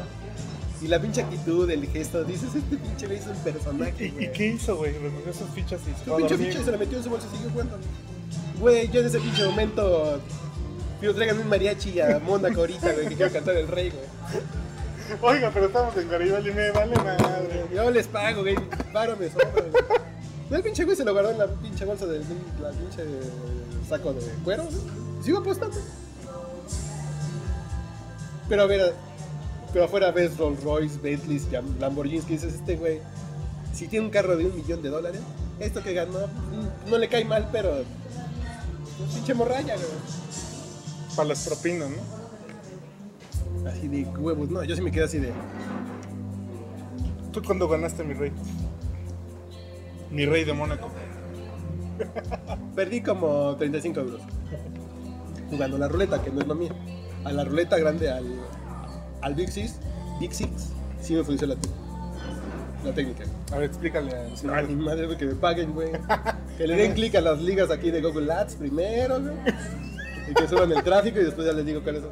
Y 0.81 0.89
la 0.89 1.01
pinche 1.01 1.23
actitud, 1.23 1.71
el 1.71 1.87
gesto, 1.87 2.25
dices, 2.25 2.55
este 2.55 2.77
pinche 2.77 3.07
güey 3.07 3.19
es 3.19 3.27
un 3.27 3.37
personaje. 3.37 4.13
¿Y, 4.19 4.25
y 4.25 4.29
qué 4.33 4.49
hizo, 4.49 4.77
güey? 4.77 4.93
Recogió 4.99 5.33
sus 5.33 5.49
fichas 5.51 5.81
y 5.83 5.97
se 5.97 6.05
Su 6.05 6.17
pinche 6.17 6.37
ficha 6.37 6.65
se 6.65 6.73
la 6.73 6.79
metió 6.79 6.99
en 6.99 7.05
su 7.05 7.11
bolsa 7.11 7.29
y 7.33 7.37
siguió 7.37 7.51
jugando. 7.51 7.79
Güey, 8.59 8.91
yo 8.91 9.01
en 9.01 9.07
ese 9.07 9.21
pinche 9.21 9.45
momento. 9.45 10.21
Pido, 11.01 11.15
traigan 11.15 11.39
un 11.39 11.49
mariachi 11.49 12.01
a 12.01 12.19
Mónaco 12.19 12.61
ahorita, 12.61 12.93
güey, 12.93 13.09
que 13.09 13.17
quiero 13.17 13.33
cantar 13.33 13.57
el 13.57 13.69
rey, 13.69 13.91
güey. 13.91 14.43
Oiga, 15.21 15.51
pero 15.53 15.67
estamos 15.67 15.97
en 15.97 16.09
Garibaldi 16.09 16.51
me 16.53 16.71
vale 16.71 16.97
madre. 16.97 17.67
Yo 17.75 17.91
les 17.91 18.07
pago, 18.07 18.43
güey, 18.43 18.57
paro 18.93 19.17
me 19.17 19.29
sobra, 19.29 19.51
güey. 19.51 19.83
No, 20.51 20.57
el 20.57 20.63
pinche 20.63 20.85
güey 20.85 20.97
se 20.97 21.05
lo 21.05 21.13
guardó 21.13 21.31
en 21.31 21.39
la 21.39 21.47
pinche 21.47 21.85
bolsa 21.85 22.07
del 22.07 22.23
la 22.61 22.71
pinche 22.71 23.05
saco 23.89 24.13
de 24.13 24.23
cuero, 24.45 24.65
güey. 24.65 25.02
Sigo 25.23 25.39
apostando. 25.39 25.77
Pero 28.49 28.63
a 28.63 28.67
ver, 28.67 28.95
pero 29.73 29.85
afuera 29.85 30.11
ves 30.11 30.37
Rolls 30.37 30.63
Royce, 30.63 30.99
Bentleys, 30.99 31.47
Lamborghinis, 31.79 32.25
que 32.25 32.35
dices, 32.35 32.55
este 32.55 32.77
güey, 32.77 33.01
si 33.73 33.89
tiene 33.89 34.07
un 34.07 34.11
carro 34.11 34.37
de 34.37 34.47
un 34.47 34.57
millón 34.57 34.83
de 34.83 34.91
dólares, 34.91 35.21
esto 35.61 35.83
que 35.83 35.95
ganó, 35.95 36.27
mm, 36.27 36.91
no 36.91 36.99
le 36.99 37.09
cae 37.09 37.25
mal, 37.25 37.49
pero. 37.53 37.85
pinche 39.15 39.35
morralla, 39.35 39.77
güey. 39.77 39.89
Para 41.17 41.29
las 41.29 41.47
propinas, 41.47 41.89
¿no? 41.91 43.69
Así 43.69 43.87
de 43.87 44.05
huevos, 44.05 44.51
no, 44.51 44.65
yo 44.65 44.75
sí 44.75 44.83
me 44.83 44.91
quedé 44.91 45.05
así 45.05 45.19
de. 45.19 45.33
¿Tú 47.33 47.43
cuándo 47.43 47.69
ganaste, 47.69 48.03
mi 48.03 48.15
rey? 48.15 48.33
Mi 50.11 50.27
rey 50.27 50.45
de 50.45 50.53
Mónaco. 50.53 50.89
Perdí 52.75 53.03
como 53.03 53.57
35 53.57 54.01
euros. 54.01 54.21
Jugando 55.53 55.77
la 55.79 55.87
ruleta, 55.89 56.21
que 56.23 56.31
no 56.31 56.41
es 56.41 56.47
lo 56.47 56.55
mío. 56.55 56.73
A 57.25 57.31
la 57.33 57.45
ruleta 57.45 57.79
grande, 57.79 58.11
al, 58.11 58.25
al 59.21 59.35
Big 59.35 59.51
Six, 59.53 59.77
Big 60.19 60.33
Six, 60.35 60.51
sí 61.01 61.15
me 61.15 61.23
funciona 61.23 61.55
la, 61.55 62.89
la 62.89 62.95
técnica. 62.95 63.25
A 63.53 63.57
ver, 63.57 63.65
explícale 63.65 64.11
al 64.17 64.31
No, 64.43 64.63
ni 64.63 64.75
madre, 64.75 65.15
que 65.17 65.27
me 65.27 65.35
paguen, 65.35 65.73
güey. 65.73 65.91
Que 66.57 66.67
le 66.67 66.77
den 66.77 66.93
clic 66.95 67.15
a 67.15 67.21
las 67.21 67.41
ligas 67.41 67.71
aquí 67.71 67.91
de 67.91 68.01
Google 68.03 68.31
Ads 68.33 68.57
primero, 68.57 69.21
güey. 69.21 69.35
Y 70.31 70.35
que 70.35 70.47
suban 70.49 70.71
el 70.73 70.83
tráfico 70.83 71.19
y 71.21 71.25
después 71.25 71.47
ya 71.47 71.53
les 71.53 71.65
digo 71.67 71.83
cuáles 71.83 72.03
son. 72.03 72.11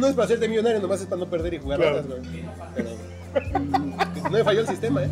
No 0.00 0.06
es 0.06 0.14
para 0.14 0.24
hacerte 0.24 0.48
millonario, 0.48 0.80
nomás 0.80 1.00
es 1.00 1.06
para 1.06 1.18
no 1.20 1.26
perder 1.30 1.54
y 1.54 1.58
jugar 1.58 1.78
Claro. 1.80 1.96
ratas, 1.96 2.08
güey. 2.20 2.44
Pero 2.74 3.60
mm, 3.60 4.22
no 4.24 4.30
me 4.30 4.44
falló 4.44 4.60
el 4.60 4.68
sistema, 4.68 5.02
¿eh? 5.04 5.08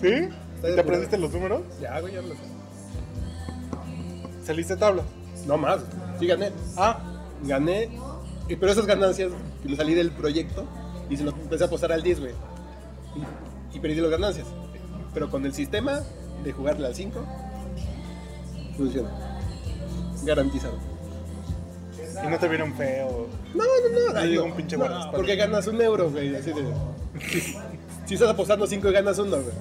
¿Sí? 0.00 0.28
¿Te 0.62 0.78
aprendiste 0.80 1.16
los 1.18 1.32
números? 1.32 1.62
Ya, 1.80 2.00
güey, 2.00 2.14
ya 2.14 2.22
me 2.22 2.28
lo 2.28 2.34
sé. 2.34 2.40
¿Saliste 4.44 4.76
tabla? 4.76 5.02
No 5.46 5.56
más, 5.56 5.80
sí 6.18 6.26
gané. 6.26 6.50
Ah, 6.76 6.98
gané, 7.44 7.90
pero 8.48 8.72
esas 8.72 8.86
ganancias, 8.86 9.32
que 9.62 9.68
me 9.68 9.76
salí 9.76 9.94
del 9.94 10.10
proyecto 10.10 10.64
y 11.10 11.16
se 11.16 11.24
los 11.24 11.34
empecé 11.34 11.64
a 11.64 11.66
apostar 11.66 11.92
al 11.92 12.02
10, 12.02 12.20
güey. 12.20 12.32
Y, 13.72 13.76
y 13.76 13.80
perdí 13.80 13.96
las 13.96 14.10
ganancias. 14.10 14.46
Pero 15.14 15.30
con 15.30 15.44
el 15.46 15.54
sistema 15.54 16.00
de 16.44 16.52
jugarle 16.52 16.86
al 16.86 16.94
5, 16.94 17.24
funciona. 18.76 19.10
Garantizado. 20.24 20.78
y 22.24 22.26
no 22.28 22.38
te 22.38 22.48
vieron 22.48 22.74
feo. 22.74 23.26
No, 23.54 23.64
no, 23.64 24.12
no. 24.12 24.18
Ay, 24.18 24.34
no. 24.34 24.44
un 24.44 24.52
pinche 24.52 24.76
No. 24.76 25.10
Porque 25.12 25.36
ganas 25.36 25.66
un 25.66 25.80
euro, 25.80 26.10
güey. 26.10 26.34
Así 26.34 26.52
de. 26.52 26.64
Si 28.06 28.14
estás 28.14 28.28
apostando 28.30 28.66
5 28.66 28.90
ganas 28.92 29.18
uno, 29.18 29.38
güey. 29.38 29.54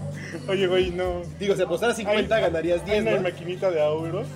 Oye, 0.50 0.68
güey, 0.68 0.92
no. 0.92 1.22
Digo, 1.40 1.56
si 1.56 1.62
apostaras 1.62 1.96
50 1.98 2.36
Hay- 2.36 2.42
ganarías 2.42 2.82
Hay 2.82 2.92
10, 2.92 3.02
una 3.04 3.12
¿no? 3.16 3.22
maquinita 3.22 3.72
de 3.72 3.84
euros, 3.84 4.28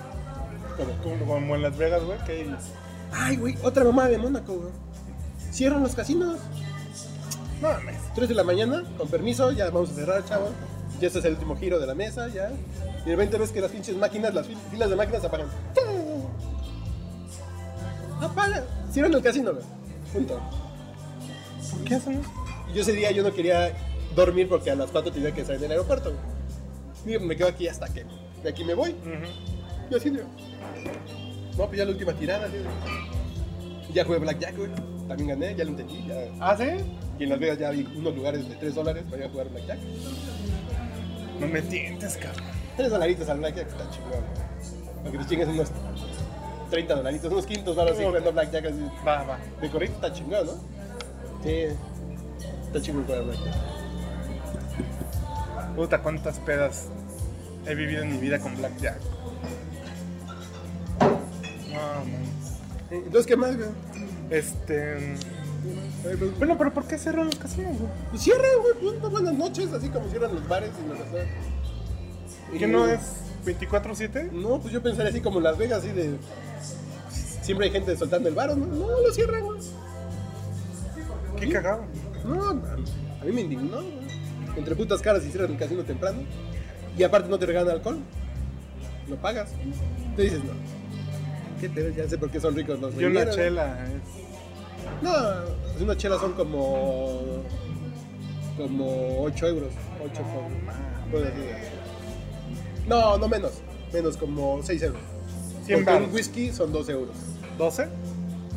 Como- 1.26 1.54
en 1.56 1.62
Las 1.62 1.76
Vegas, 1.76 2.02
güey, 2.04 2.18
que 2.24 2.32
hay- 2.32 2.56
Ay, 3.12 3.36
güey, 3.36 3.56
otra 3.62 3.84
mamá 3.84 4.08
de 4.08 4.18
Mónaco, 4.18 4.54
güey. 4.54 4.70
Cierran 5.50 5.82
los 5.82 5.94
casinos. 5.94 6.38
No 7.60 7.68
mames. 7.68 7.96
3 8.14 8.28
de 8.28 8.34
la 8.34 8.44
mañana, 8.44 8.84
con 8.96 9.08
permiso, 9.08 9.50
ya 9.52 9.68
vamos 9.70 9.90
a 9.90 9.94
cerrar, 9.94 10.24
chavos. 10.24 10.50
Ya 11.00 11.06
este 11.08 11.18
es 11.18 11.24
el 11.24 11.32
último 11.34 11.56
giro 11.56 11.78
de 11.78 11.86
la 11.86 11.94
mesa, 11.94 12.28
ya. 12.28 12.50
Y 13.04 13.04
de 13.10 13.16
repente 13.16 13.36
ves 13.38 13.50
que 13.50 13.60
las 13.60 13.70
pinches 13.70 13.96
máquinas, 13.96 14.32
las 14.34 14.46
fil- 14.46 14.56
filas 14.70 14.88
de 14.90 14.96
máquinas 14.96 15.24
apagan. 15.24 15.48
Apaga. 18.20 18.64
Cierran 18.92 19.14
el 19.14 19.22
casino, 19.22 19.52
güey. 19.52 19.64
Punto. 20.12 20.38
¿Por 21.70 21.84
qué 21.84 21.94
hacen 21.94 22.20
eso? 22.20 22.30
Yo 22.74 22.82
ese 22.82 22.92
día 22.92 23.10
yo 23.10 23.22
no 23.22 23.32
quería 23.32 23.72
dormir 24.14 24.48
porque 24.48 24.70
a 24.70 24.74
las 24.76 24.90
4 24.90 25.10
tenía 25.12 25.32
que 25.32 25.44
salir 25.44 25.60
del 25.60 25.70
aeropuerto, 25.72 26.12
güey. 27.04 27.16
Y 27.16 27.18
me 27.18 27.36
quedo 27.36 27.48
aquí 27.48 27.66
hasta 27.68 27.88
que 27.88 28.04
de 28.42 28.48
aquí 28.48 28.64
me 28.64 28.74
voy. 28.74 28.94
Yo 29.90 29.96
así, 29.96 30.10
güey. 30.10 30.22
No, 31.58 31.66
pues 31.66 31.78
ya 31.78 31.84
la 31.84 31.90
última 31.90 32.12
tirada, 32.12 32.48
güey. 32.48 32.62
Ya 33.92 34.04
jugué 34.04 34.18
Blackjack, 34.18 34.56
güey. 34.56 34.70
También 35.08 35.30
gané, 35.30 35.56
ya 35.56 35.64
lo 35.64 35.70
entendí. 35.70 36.06
Ya. 36.06 36.14
¿Ah, 36.38 36.56
sí? 36.56 36.64
Y 37.18 37.24
en 37.24 37.30
Las 37.30 37.40
Vegas 37.40 37.58
ya 37.58 37.70
vi 37.70 37.82
unos 37.96 38.14
lugares 38.14 38.48
de 38.48 38.54
3 38.54 38.74
dólares 38.74 39.02
para 39.10 39.18
ir 39.18 39.24
a 39.24 39.30
jugar 39.30 39.48
Blackjack. 39.48 39.78
No 41.40 41.48
me 41.48 41.60
tientes, 41.62 42.16
cabrón. 42.16 42.44
3 42.76 42.90
dolaritos 42.90 43.28
al 43.28 43.38
Blackjack 43.38 43.66
está 43.68 43.90
chingón, 43.90 44.10
güey. 44.10 44.22
Aunque 45.04 45.18
te 45.18 45.26
chingues 45.26 45.48
unos 45.48 45.72
30 46.70 46.94
dolaritos, 46.94 47.32
unos 47.32 47.46
500 47.46 47.76
dólares 47.76 47.98
así 47.98 48.06
jugando 48.06 48.32
Blackjack 48.32 48.66
así. 48.66 48.86
Va, 49.06 49.22
va. 49.24 49.38
De 49.60 49.70
correcto 49.70 49.96
está 49.96 50.12
chingón, 50.12 50.46
¿no? 50.46 50.52
Sí. 51.42 51.66
Está 52.66 52.80
chingón 52.80 53.04
jugar 53.04 53.24
Blackjack. 53.24 53.54
Puta, 55.74 56.00
cuántas 56.00 56.38
pedas 56.38 56.86
he 57.66 57.74
vivido 57.74 58.02
en 58.02 58.12
mi 58.12 58.18
vida 58.18 58.38
con 58.38 58.56
Blackjack. 58.56 59.00
No, 61.72 62.04
man. 62.04 62.50
Entonces, 62.90 63.26
¿qué 63.26 63.36
más, 63.36 63.56
güey? 63.56 63.68
Este. 64.30 65.14
Ay, 66.08 66.16
pues, 66.18 66.38
Bueno, 66.38 66.56
pero 66.58 66.72
¿por 66.72 66.84
qué 66.84 66.98
cerran 66.98 67.26
los 67.26 67.36
casinos, 67.36 67.78
güey? 67.78 67.90
Pues 68.10 68.22
cierran, 68.22 68.50
güey, 68.80 68.98
pues, 68.98 69.12
buenas 69.12 69.34
noches, 69.34 69.72
así 69.72 69.88
como 69.88 70.08
cierran 70.08 70.34
los 70.34 70.48
bares 70.48 70.70
y 70.82 70.88
los 70.88 70.98
restaurantes. 70.98 72.58
¿Que 72.58 72.66
no 72.66 72.86
es 72.86 73.00
24-7? 73.44 74.32
No, 74.32 74.60
pues 74.60 74.72
yo 74.72 74.82
pensaría 74.82 75.10
así 75.10 75.20
como 75.20 75.40
Las 75.40 75.56
Vegas, 75.56 75.80
así 75.80 75.92
de. 75.92 76.16
Siempre 77.42 77.66
hay 77.66 77.72
gente 77.72 77.96
soltando 77.96 78.28
el 78.28 78.34
bar, 78.34 78.56
¿no? 78.56 78.66
No, 78.66 79.00
lo 79.00 79.12
cierran, 79.12 79.44
güey. 79.44 79.60
Qué 81.38 81.48
cagado. 81.48 81.84
No, 82.24 82.48
a 82.48 82.50
a 82.50 83.24
mí 83.24 83.32
me 83.32 83.42
indignó, 83.42 83.76
güey. 83.76 84.00
Entre 84.56 84.74
putas 84.74 85.00
caras 85.00 85.24
y 85.24 85.30
cierran 85.30 85.52
el 85.52 85.58
casino 85.58 85.84
temprano. 85.84 86.22
Y 86.98 87.02
aparte 87.02 87.28
no 87.28 87.38
te 87.38 87.46
regalan 87.46 87.76
alcohol. 87.76 88.00
Lo 89.08 89.16
pagas. 89.16 89.50
Te 90.16 90.22
dices, 90.22 90.40
no. 90.44 90.52
¿Qué 91.60 91.68
te 91.68 91.94
Ya 91.94 92.08
sé 92.08 92.16
por 92.18 92.30
qué 92.30 92.40
son 92.40 92.54
ricos 92.56 92.80
los 92.80 92.94
Y 92.94 93.04
una 93.04 93.28
chela 93.28 93.86
es. 93.86 95.02
No, 95.02 95.12
una 95.82 95.96
chela 95.96 96.18
son 96.18 96.32
como. 96.32 97.42
como 98.56 99.22
8 99.24 99.46
euros. 99.46 99.72
8 100.02 100.22
por. 101.12 101.22
No, 102.88 103.18
no 103.18 103.28
menos. 103.28 103.52
Menos 103.92 104.16
como 104.16 104.62
6 104.62 104.82
euros. 104.82 105.02
100 105.66 105.78
Porque 105.78 105.92
baros. 105.92 106.08
un 106.08 106.14
whisky 106.14 106.52
son 106.52 106.72
12 106.72 106.92
euros. 106.92 107.16
¿12? 107.58 107.88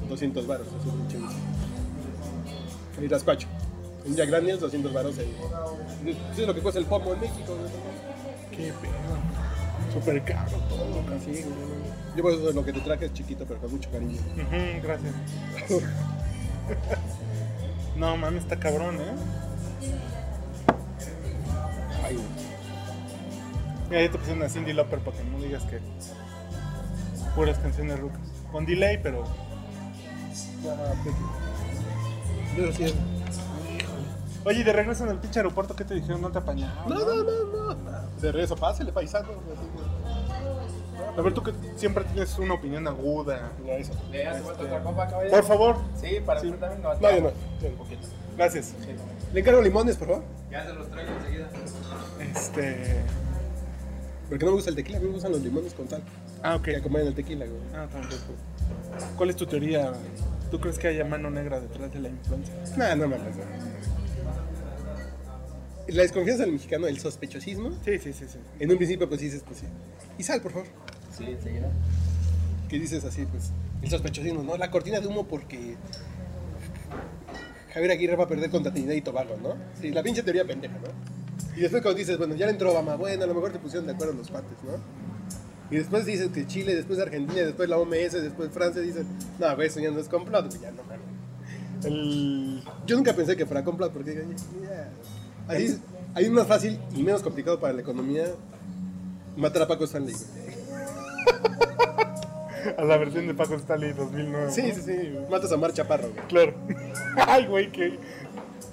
200 0.09 0.47
baros. 0.47 0.67
Es 0.67 0.85
un 0.85 0.99
pinche 0.99 1.17
whisky. 1.17 3.03
Y 3.05 3.07
las 3.09 3.23
cuacho. 3.23 3.47
Un 4.05 4.15
Jack 4.15 4.29
Daniels, 4.29 4.59
200 4.61 4.93
baros. 4.93 5.17
El... 5.17 5.27
Eso 6.09 6.41
es 6.41 6.47
lo 6.47 6.53
que 6.53 6.61
cuesta 6.61 6.79
el 6.79 6.85
pomo 6.85 7.13
en 7.13 7.19
México. 7.21 7.55
güey. 7.55 7.71
Qué 8.51 8.71
pedo. 8.81 8.91
Súper 9.91 10.23
caro 10.23 10.57
todo, 10.69 11.05
casi. 11.07 11.35
Sí. 11.35 11.45
Yo 12.15 12.23
por 12.23 12.33
eso 12.33 12.51
lo 12.51 12.63
que 12.63 12.73
te 12.73 12.79
traje 12.81 13.05
es 13.05 13.13
chiquito, 13.13 13.45
pero 13.45 13.59
con 13.59 13.71
mucho 13.71 13.89
cariño. 13.91 14.19
Gracias. 14.81 15.13
No, 17.95 18.17
man, 18.17 18.35
está 18.37 18.57
cabrón, 18.57 18.95
¿eh? 18.95 19.13
Ay. 22.03 22.17
Mira, 23.87 24.01
ya 24.01 24.11
te 24.11 24.17
puse 24.17 24.33
una 24.33 24.49
Cindy 24.49 24.73
Lauper 24.73 24.97
para 24.99 25.15
que 25.15 25.23
no 25.25 25.37
digas 25.37 25.63
que 25.65 25.79
puras 27.35 27.59
canciones 27.59 27.99
rucas. 27.99 28.21
Con 28.51 28.65
delay, 28.65 28.99
pero. 29.01 29.25
Pero 32.55 32.73
sí 32.73 32.93
Oye, 34.45 34.63
de 34.63 34.73
regreso 34.73 35.03
en 35.05 35.11
el 35.11 35.17
pinche 35.17 35.39
aeropuerto, 35.39 35.75
¿qué 35.75 35.85
te 35.85 35.93
dijeron? 35.93 36.21
¿No 36.21 36.29
te 36.29 36.39
apañaron? 36.39 36.89
No, 36.89 36.95
no, 36.99 37.23
no, 37.23 37.73
no. 37.75 38.09
De 38.21 38.31
regreso, 38.31 38.55
pásale, 38.55 38.91
paisano. 38.91 39.29
A 41.17 41.21
ver, 41.21 41.33
tú 41.33 41.43
que 41.43 41.53
siempre 41.75 42.03
tienes 42.05 42.37
una 42.39 42.55
opinión 42.55 42.87
aguda. 42.87 43.51
Eso. 43.67 43.93
¿Le 44.11 44.29
otra 44.41 44.83
copa, 44.83 45.07
caballero? 45.07 45.35
Por 45.35 45.45
favor. 45.45 45.77
Sí, 45.99 46.17
para 46.25 46.41
Sí. 46.41 46.51
también 46.51 46.81
no. 46.81 46.93
No, 46.93 46.99
no. 47.21 47.31
Un 47.67 47.75
poquito. 47.77 48.07
Gracias. 48.35 48.73
Le 49.31 49.39
encargo 49.39 49.61
limones, 49.61 49.95
por 49.95 50.07
favor. 50.07 50.23
Ya 50.51 50.65
se 50.65 50.73
los 50.73 50.89
traigo 50.89 51.11
enseguida. 51.19 51.49
Este. 52.19 53.01
Porque 54.29 54.45
no 54.45 54.51
me 54.51 54.55
gusta 54.55 54.69
el 54.71 54.75
tequila, 54.75 54.97
a 54.97 55.01
mí 55.01 55.07
me 55.07 55.13
gustan 55.13 55.31
los 55.33 55.41
limones 55.41 55.73
con 55.73 55.87
sal. 55.87 56.01
Ah, 56.41 56.55
ok. 56.55 56.63
Que 56.63 56.75
acompañan 56.77 57.07
el 57.07 57.15
tequila, 57.15 57.45
güey. 57.45 57.61
Ah, 57.75 57.87
tampoco. 57.91 58.33
¿Cuál 59.17 59.29
es 59.29 59.35
tu 59.35 59.45
teoría? 59.45 59.93
¿Tú 60.49 60.59
crees 60.59 60.77
que 60.79 60.87
haya 60.87 61.05
mano 61.05 61.29
negra 61.29 61.59
detrás 61.59 61.93
de 61.93 61.99
la 61.99 62.09
influencia? 62.09 62.53
Nah, 62.77 62.95
no 62.95 63.07
no. 63.07 63.15
La 65.87 66.03
desconfianza 66.03 66.43
del 66.43 66.53
mexicano, 66.53 66.87
el 66.87 66.99
sospechosismo. 66.99 67.71
Sí, 67.83 67.97
sí, 67.99 68.13
sí, 68.13 68.25
sí. 68.27 68.39
En 68.59 68.71
un 68.71 68.77
principio, 68.77 69.07
pues 69.09 69.21
dices, 69.21 69.43
pues 69.45 69.59
sí. 69.59 69.65
Y 70.17 70.23
sal, 70.23 70.41
por 70.41 70.53
favor. 70.53 70.67
Sí, 71.15 71.25
enseguida. 71.25 71.69
Que 72.69 72.79
dices 72.79 73.03
así, 73.03 73.25
pues. 73.25 73.51
El 73.81 73.89
sospechosismo, 73.89 74.43
¿no? 74.43 74.57
La 74.57 74.71
cortina 74.71 74.99
de 74.99 75.07
humo 75.07 75.27
porque. 75.27 75.75
Javier 77.73 77.91
Aguirre 77.91 78.15
va 78.15 78.25
a 78.25 78.27
perder 78.27 78.49
contra 78.49 78.71
Trinidad 78.71 78.93
y 78.93 79.01
Tobago, 79.01 79.35
¿no? 79.41 79.55
Sí, 79.81 79.89
la 79.89 80.03
pinche 80.03 80.23
teoría 80.23 80.45
pendeja, 80.45 80.75
¿no? 80.75 80.89
Y 81.57 81.61
después 81.61 81.81
cuando 81.81 81.97
dices, 81.97 82.17
bueno, 82.17 82.35
ya 82.35 82.45
le 82.45 82.53
entró 82.53 82.71
Obama, 82.71 82.95
bueno, 82.95 83.23
a 83.23 83.27
lo 83.27 83.33
mejor 83.33 83.51
te 83.51 83.59
pusieron 83.59 83.85
de 83.85 83.93
acuerdo 83.93 84.13
los 84.13 84.29
cuates, 84.29 84.57
¿no? 84.63 84.73
Y 85.69 85.77
después 85.77 86.05
dices 86.05 86.29
que 86.29 86.45
Chile, 86.45 86.75
después 86.75 86.99
Argentina, 86.99 87.41
después 87.41 87.67
la 87.67 87.77
OMS, 87.77 88.13
después 88.13 88.51
Francia, 88.51 88.81
dicen, 88.81 89.07
no, 89.39 89.55
güey, 89.55 89.67
eso 89.67 89.79
ya 89.79 89.91
no 89.91 89.99
es 89.99 90.07
complot, 90.07 90.51
ya 90.61 90.71
no. 90.71 90.83
El. 91.83 92.63
Yo 92.85 92.95
nunca 92.95 93.13
pensé 93.13 93.35
que 93.35 93.45
fuera 93.45 93.63
complot, 93.63 93.91
porque 93.91 94.11
digo, 94.11 94.23
ya. 95.47 95.53
Así 95.55 95.65
es, 95.65 95.77
ahí 96.15 96.25
es 96.25 96.31
más 96.31 96.47
fácil 96.47 96.79
y 96.95 97.03
menos 97.03 97.21
complicado 97.21 97.59
para 97.59 97.73
la 97.73 97.81
economía 97.81 98.25
matar 99.35 99.61
a 99.63 99.67
Paco 99.67 99.83
Stanley. 99.85 100.15
A 102.77 102.83
la 102.85 102.95
versión 102.97 103.27
de 103.27 103.33
Paco 103.33 103.55
Stanley 103.55 103.91
2009. 103.93 104.51
Sí, 104.51 104.71
sí, 104.73 104.81
sí, 104.81 105.17
matas 105.29 105.51
a 105.51 105.57
Mar 105.57 105.73
Chaparro, 105.73 106.09
güey. 106.13 106.27
Claro. 106.27 106.53
Ay, 107.27 107.45
güey, 107.45 107.69
qué. 107.71 107.99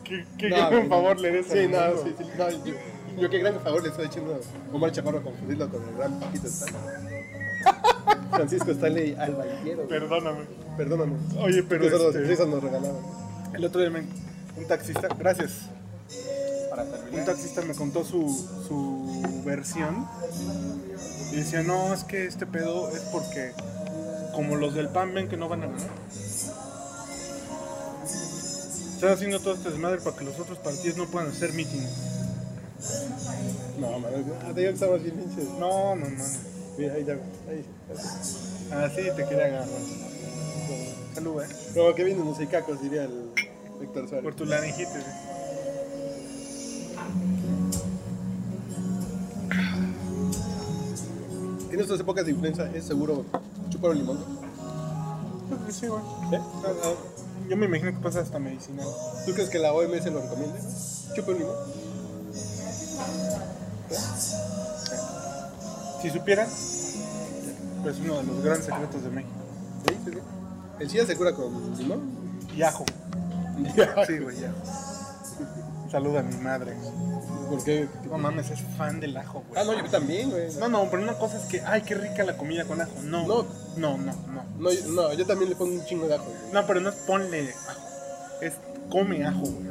Qué, 0.04 0.24
qué 0.38 0.48
No, 0.48 0.56
gran 0.56 0.70
güey, 0.70 0.88
favor 0.88 1.18
le 1.20 1.30
des 1.32 1.46
Sí, 1.46 1.58
al 1.58 1.70
no, 1.72 2.02
sí, 2.04 2.14
sí, 2.16 2.24
no, 2.38 2.50
yo, 2.50 2.74
yo 3.18 3.30
qué 3.30 3.38
gran 3.40 3.60
favor 3.60 3.82
le 3.82 3.88
estoy 3.88 4.06
echando 4.06 4.34
a 4.34 4.74
Omar 4.74 4.92
Chaparro 4.92 5.22
confundirlo 5.22 5.68
con 5.68 5.82
el 5.88 5.96
gran 5.96 6.20
Paquito 6.20 6.46
Stanley. 6.46 6.80
Francisco 8.30 8.70
Stanley 8.70 9.14
Albaillero. 9.18 9.76
güey. 9.78 9.88
Perdóname. 9.88 10.38
Perdóname. 10.76 11.16
Oye, 11.40 11.62
pero. 11.64 11.90
Solo 11.90 12.10
este, 12.16 12.46
nos 12.46 12.62
regalaban. 12.62 12.96
el 13.54 13.64
otro 13.64 13.80
día 13.80 13.90
me- 13.90 14.04
un 14.56 14.66
taxista. 14.68 15.08
Gracias. 15.18 15.68
Un 17.12 17.24
taxista 17.24 17.62
me 17.62 17.74
contó 17.74 18.04
su, 18.04 18.28
su 18.66 19.42
versión 19.44 20.06
y 21.32 21.36
decía, 21.36 21.62
no, 21.62 21.94
es 21.94 22.04
que 22.04 22.26
este 22.26 22.46
pedo 22.46 22.90
es 22.90 23.02
porque 23.12 23.52
como 24.34 24.56
los 24.56 24.74
del 24.74 24.88
PAN 24.88 25.14
ven 25.14 25.28
que 25.28 25.36
no 25.36 25.48
van 25.48 25.62
a 25.62 25.66
ganar. 25.66 25.88
Están 28.94 29.12
haciendo 29.12 29.40
todo 29.40 29.54
este 29.54 29.70
desmadre 29.70 30.00
para 30.00 30.16
que 30.16 30.24
los 30.24 30.38
otros 30.38 30.58
partidos 30.58 30.96
no 30.98 31.06
puedan 31.06 31.30
hacer 31.30 31.52
mítines. 31.52 31.90
No, 33.78 33.98
man, 33.98 34.12
ah, 34.42 34.52
te 34.54 34.60
digo 34.60 34.78
que 34.78 34.98
bien 34.98 35.16
pinches. 35.16 35.48
No, 35.58 35.96
no, 35.96 36.08
no. 36.08 36.24
Mira, 36.76 36.94
ahí 36.94 37.04
ya, 37.04 37.14
ahí. 37.48 37.64
Así 38.72 39.02
te 39.16 39.24
quería 39.24 39.46
agarrar. 39.46 39.68
Salud, 41.14 41.42
eh. 41.42 41.46
Como 41.74 41.94
que 41.94 42.04
vienen 42.04 42.24
los 42.24 42.40
icacos, 42.40 42.82
diría 42.82 43.04
el 43.04 43.30
Víctor 43.80 44.08
Suárez. 44.08 44.24
Por 44.24 44.34
tu 44.34 44.44
laringitis. 44.44 45.04
En 51.80 51.84
estas 51.84 52.00
épocas 52.00 52.26
de 52.26 52.32
influenza 52.32 52.70
es 52.74 52.84
seguro 52.84 53.24
chupar 53.70 53.92
un 53.92 53.96
limón. 53.96 54.18
Creo 55.48 55.66
que 55.66 55.72
sí, 55.72 55.86
güey. 55.86 56.02
¿Eh? 56.30 56.38
Ah, 56.38 56.72
ah, 56.84 56.92
Yo 57.48 57.56
me 57.56 57.64
imagino 57.64 57.90
que 57.90 57.96
pasa 58.00 58.20
hasta 58.20 58.38
medicinal. 58.38 58.86
¿Tú 59.24 59.32
crees 59.32 59.48
que 59.48 59.58
la 59.58 59.72
OMS 59.72 60.04
lo 60.12 60.20
recomienda? 60.20 60.58
Chupa 61.16 61.32
un 61.32 61.38
limón. 61.38 61.56
Si 66.02 66.10
supieran, 66.10 66.48
pues 67.82 67.96
uno 68.04 68.18
de 68.18 68.24
los 68.24 68.44
grandes 68.44 68.66
secretos 68.66 69.02
de 69.02 69.08
México. 69.08 69.32
Sí, 69.88 69.96
sí, 70.04 70.10
sí. 70.12 70.18
¿El 70.80 70.90
SIDA 70.90 71.06
se 71.06 71.16
cura 71.16 71.32
con 71.34 71.78
limón? 71.78 72.02
Y 72.54 72.60
ajo. 72.60 72.84
Sí, 74.06 74.18
güey, 74.18 74.38
ya. 74.38 74.52
Saluda 75.90 76.20
a 76.20 76.22
mi 76.22 76.36
madre. 76.36 76.74
¿Por 77.48 77.64
qué? 77.64 77.88
No 78.08 78.16
mames, 78.18 78.50
es 78.50 78.60
fan 78.76 79.00
del 79.00 79.16
ajo, 79.16 79.42
güey. 79.48 79.60
Ah, 79.60 79.64
no, 79.64 79.74
yo 79.74 79.90
también, 79.90 80.30
güey. 80.30 80.54
No, 80.60 80.68
no, 80.68 80.88
pero 80.88 81.02
una 81.02 81.14
cosa 81.14 81.36
es 81.36 81.44
que, 81.46 81.60
ay, 81.62 81.82
qué 81.82 81.94
rica 81.96 82.22
la 82.24 82.36
comida 82.36 82.64
con 82.64 82.80
ajo. 82.80 82.92
No, 83.02 83.26
No. 83.26 83.44
no, 83.76 83.98
no, 83.98 84.12
no. 84.28 84.44
No, 84.58 84.70
yo- 84.72 84.86
no, 84.88 85.12
yo 85.14 85.26
también 85.26 85.50
le 85.50 85.56
pongo 85.56 85.74
un 85.74 85.84
chingo 85.84 86.06
de 86.06 86.14
ajo. 86.14 86.24
güey. 86.26 86.52
No, 86.52 86.64
pero 86.66 86.80
no 86.80 86.90
es 86.90 86.94
ponle 86.96 87.50
ajo. 87.68 87.80
Es 88.40 88.54
come 88.88 89.24
ajo, 89.24 89.40
güey. 89.40 89.70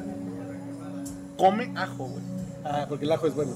Come 1.37 1.71
ajo, 1.75 2.05
güey. 2.07 2.23
Ah, 2.65 2.85
porque 2.89 3.05
el 3.05 3.11
ajo 3.13 3.27
es 3.27 3.35
bueno. 3.35 3.53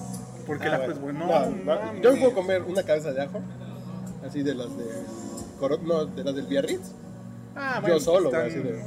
Porque 0.47 0.65
Ah, 0.67 0.75
el 0.75 0.81
ajo 0.83 0.91
es 0.91 1.01
bueno. 1.01 1.19
No, 1.27 1.45
No, 1.49 2.01
yo 2.01 2.13
me 2.13 2.19
puedo 2.19 2.33
comer 2.33 2.61
una 2.63 2.83
cabeza 2.83 3.11
de 3.11 3.21
ajo, 3.23 3.41
así 4.25 4.41
de 4.41 4.55
las 4.55 4.69
de 4.77 4.85
no, 5.83 6.05
de 6.05 6.23
las 6.23 6.35
del 6.35 6.45
Biarritz. 6.47 6.91
Ah, 7.55 7.75
yo 7.77 7.81
bueno, 7.81 7.99
solo, 7.99 8.29
güey, 8.29 8.47
están, 8.47 8.61
así 8.61 8.67
de. 8.73 8.83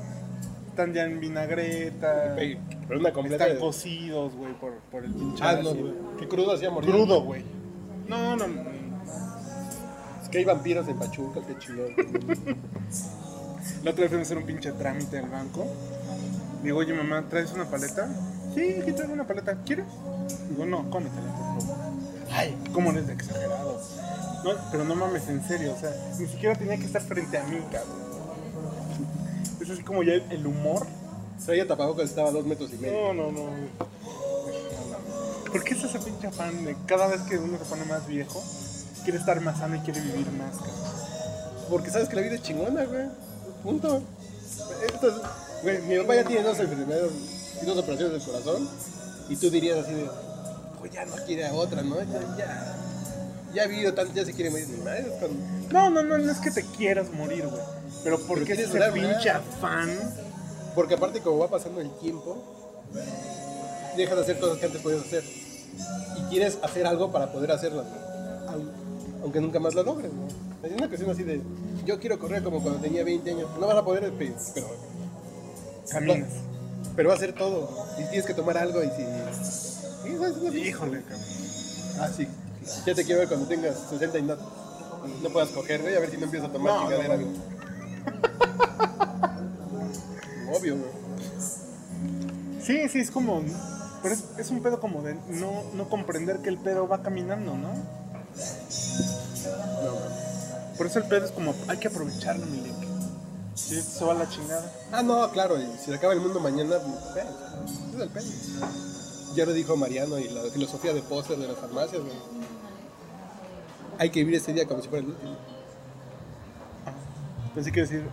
están 0.68 0.92
ya 0.94 1.04
en 1.04 1.20
vinagreta. 1.20 2.34
Pero 2.88 3.00
una 3.00 3.12
completa. 3.12 3.44
Están 3.44 3.56
de- 3.56 3.60
cocidos, 3.60 4.34
güey, 4.34 4.52
por, 4.54 4.74
por 4.90 5.04
el 5.04 5.12
pinche 5.12 5.42
Ah, 5.44 5.58
no, 5.62 5.74
güey. 5.74 5.92
Qué 6.18 6.28
crudo 6.28 6.52
hacía 6.54 6.70
morir. 6.70 6.90
Crudo, 6.90 7.22
güey. 7.22 7.44
No, 8.08 8.36
no, 8.36 8.46
no. 8.46 8.62
Es 10.22 10.28
que 10.28 10.38
hay 10.38 10.44
vampiros 10.44 10.86
en 10.88 10.98
Pachuca, 10.98 11.40
qué 11.46 11.58
chingón. 11.58 11.94
La 13.84 13.90
otra 13.90 14.02
vez 14.02 14.10
fuimos 14.10 14.18
a 14.18 14.22
hacer 14.22 14.38
un 14.38 14.44
pinche 14.44 14.72
trámite 14.72 15.18
al 15.18 15.28
banco. 15.28 15.66
Digo, 16.62 16.78
oye 16.78 16.92
mamá, 16.94 17.24
¿traes 17.28 17.52
una 17.52 17.64
paleta? 17.64 18.08
Sí, 18.54 18.76
aquí 18.80 18.92
traigo 18.92 19.12
una 19.12 19.26
paleta. 19.26 19.56
¿Quieres? 19.64 19.86
Digo, 20.50 20.66
no, 20.66 20.88
cómetela, 20.90 21.32
por 21.54 21.62
favor. 21.62 21.76
Ay, 22.32 22.56
¿cómo 22.72 22.90
eres 22.90 23.06
de 23.06 23.12
exagerado? 23.12 23.80
No, 24.44 24.50
pero 24.70 24.84
no 24.84 24.94
mames, 24.96 25.28
en 25.28 25.42
serio, 25.46 25.74
o 25.76 25.80
sea, 25.80 25.90
ni 26.18 26.26
siquiera 26.26 26.54
tenía 26.56 26.76
que 26.76 26.84
estar 26.84 27.02
frente 27.02 27.38
a 27.38 27.44
mí, 27.44 27.58
cabrón. 27.70 28.06
Es 29.60 29.70
así 29.70 29.82
como 29.82 30.02
ya 30.02 30.14
el 30.14 30.46
humor. 30.46 30.86
Traía 31.44 31.66
tapabocas, 31.66 32.06
estaba 32.10 32.28
a 32.30 32.32
dos 32.32 32.44
metros 32.44 32.70
y 32.72 32.76
medio. 32.78 33.12
No, 33.14 33.30
no, 33.30 33.32
no. 33.32 33.50
¿Por 35.50 35.62
qué 35.64 35.74
es 35.74 35.84
ese 35.84 35.98
pinche 36.00 36.26
afán 36.26 36.64
de 36.64 36.76
cada 36.86 37.06
vez 37.06 37.20
que 37.22 37.38
uno 37.38 37.56
se 37.58 37.64
pone 37.64 37.84
más 37.84 38.06
viejo, 38.06 38.42
quiere 39.04 39.18
estar 39.18 39.40
más 39.40 39.58
sano 39.58 39.76
y 39.76 39.80
quiere 39.80 40.00
vivir 40.00 40.26
más, 40.32 40.56
cabrón? 40.56 40.74
Porque 41.70 41.90
sabes 41.90 42.08
que 42.08 42.16
la 42.16 42.22
vida 42.22 42.34
es 42.34 42.42
chingona, 42.42 42.84
güey. 42.84 43.06
Punto. 43.62 44.02
Esto 44.92 45.08
es- 45.08 45.62
güey, 45.62 45.82
mi 45.82 45.98
papá 45.98 46.16
ya 46.16 46.24
tiene 46.24 46.42
dos 46.42 46.58
enfermedades 46.58 47.12
y 47.62 47.66
dos 47.66 47.78
operaciones 47.78 48.12
del 48.12 48.22
corazón. 48.32 48.68
Y 49.28 49.36
tú 49.36 49.50
dirías 49.50 49.78
así 49.84 49.94
de, 49.94 50.10
pues 50.80 50.92
ya 50.92 51.04
no 51.06 51.14
quiere 51.26 51.46
a 51.46 51.52
otra, 51.54 51.82
¿no? 51.82 51.96
Ya, 52.02 52.36
ya, 52.36 52.76
ya 53.54 53.62
ha 53.62 53.66
vivido 53.66 53.94
tanto, 53.94 54.12
ya 54.14 54.24
se 54.24 54.32
quiere 54.34 54.50
morir. 54.50 54.68
Madre, 54.84 55.06
cuando- 55.20 55.38
No, 55.72 55.90
no, 55.90 56.02
no, 56.02 56.18
no 56.18 56.30
es 56.32 56.38
que 56.38 56.50
te 56.50 56.62
quieras 56.76 57.10
morir, 57.12 57.46
güey. 57.46 57.62
Pero 58.04 58.18
porque 58.26 58.44
quieres 58.44 58.68
ese 58.74 58.92
pinche 58.92 59.30
afán. 59.30 59.90
Porque 60.76 60.94
aparte, 60.94 61.20
como 61.20 61.38
va 61.38 61.48
pasando 61.48 61.80
el 61.80 61.90
tiempo, 61.98 62.36
dejas 63.96 64.14
de 64.16 64.22
hacer 64.22 64.38
cosas 64.38 64.58
que 64.58 64.66
antes 64.66 64.80
podías 64.82 65.00
hacer. 65.04 65.24
Y 65.24 66.22
quieres 66.30 66.58
hacer 66.62 66.86
algo 66.86 67.10
para 67.10 67.32
poder. 67.32 67.50
Aun- 67.50 68.70
aunque 69.22 69.40
nunca 69.40 69.58
más 69.58 69.74
lo 69.74 69.82
logres. 69.82 70.12
¿no? 70.12 70.28
Es 70.66 70.72
una 70.76 70.86
cuestión 70.88 71.10
así 71.10 71.22
de, 71.24 71.40
yo 71.84 71.98
quiero 71.98 72.18
correr 72.18 72.42
como 72.44 72.62
cuando 72.62 72.80
tenía 72.80 73.02
20 73.02 73.28
años. 73.30 73.48
No 73.58 73.66
vas 73.66 73.76
a 73.76 73.84
poder, 73.84 74.12
pe- 74.12 74.34
pero, 74.54 74.66
Caminas. 75.90 76.28
pero 76.94 77.08
va 77.08 77.14
a 77.14 77.18
ser 77.18 77.32
todo. 77.32 77.68
Y 77.98 78.04
tienes 78.04 78.26
que 78.26 78.34
tomar 78.34 78.56
algo 78.58 78.82
y 78.84 78.88
si... 78.90 79.02
Una- 79.02 80.54
Híjole, 80.56 81.02
cabrón. 81.02 81.20
Ah, 81.98 82.08
sí. 82.14 82.28
Ya 82.84 82.94
te 82.94 83.04
quiero 83.04 83.20
ver 83.20 83.28
cuando 83.28 83.46
tengas 83.46 83.76
60 83.90 84.18
y 84.18 84.22
no, 84.22 84.36
no 85.22 85.28
puedas 85.30 85.48
coger, 85.50 85.80
güey, 85.82 85.94
a 85.96 86.00
ver 86.00 86.10
si 86.10 86.16
no 86.18 86.24
empiezas 86.24 86.48
a 86.50 86.52
tomar 86.52 86.72
No, 86.74 86.80
chingadera. 86.82 87.16
no, 87.16 87.26
Obvio, 90.66 90.76
güey. 90.76 90.90
Sí, 92.60 92.88
sí, 92.88 93.00
es 93.00 93.10
como. 93.10 93.42
Pero 94.02 94.14
es, 94.14 94.24
es 94.38 94.50
un 94.50 94.62
pedo 94.62 94.80
como 94.80 95.02
de 95.02 95.14
no, 95.14 95.64
no 95.74 95.88
comprender 95.88 96.40
que 96.40 96.48
el 96.48 96.58
pedo 96.58 96.88
va 96.88 97.02
caminando, 97.02 97.56
¿no? 97.56 97.72
No, 97.72 97.78
güey. 99.92 100.76
Por 100.76 100.86
eso 100.86 100.98
el 100.98 101.06
pedo 101.06 101.24
es 101.24 101.32
como, 101.32 101.54
hay 101.68 101.78
que 101.78 101.88
aprovecharlo, 101.88 102.44
mi 102.46 102.60
Lick. 102.60 102.74
Si 103.54 103.80
se 103.80 104.04
va 104.04 104.12
a 104.12 104.16
la 104.16 104.28
chingada. 104.28 104.70
Ah, 104.92 105.02
no, 105.02 105.30
claro, 105.30 105.58
y 105.58 105.64
si 105.78 105.86
se 105.86 105.94
acaba 105.94 106.12
el 106.12 106.20
mundo 106.20 106.38
mañana, 106.40 106.76
pues, 107.14 107.24
es 107.94 108.00
el 108.00 108.10
pedo. 108.10 108.26
Ya 109.34 109.46
lo 109.46 109.52
dijo 109.52 109.76
Mariano 109.76 110.18
y 110.18 110.28
la 110.28 110.42
filosofía 110.50 110.92
de 110.92 111.00
póster 111.02 111.38
de 111.38 111.48
las 111.48 111.56
farmacias, 111.56 112.02
güey. 112.02 112.14
Hay 113.98 114.10
que 114.10 114.20
vivir 114.20 114.34
ese 114.34 114.52
día 114.52 114.66
como 114.66 114.82
si 114.82 114.88
fuera 114.88 115.04
el 115.04 115.12
último. 115.12 115.36
Pensé 117.54 117.72
que 117.72 117.80
decir, 117.80 118.06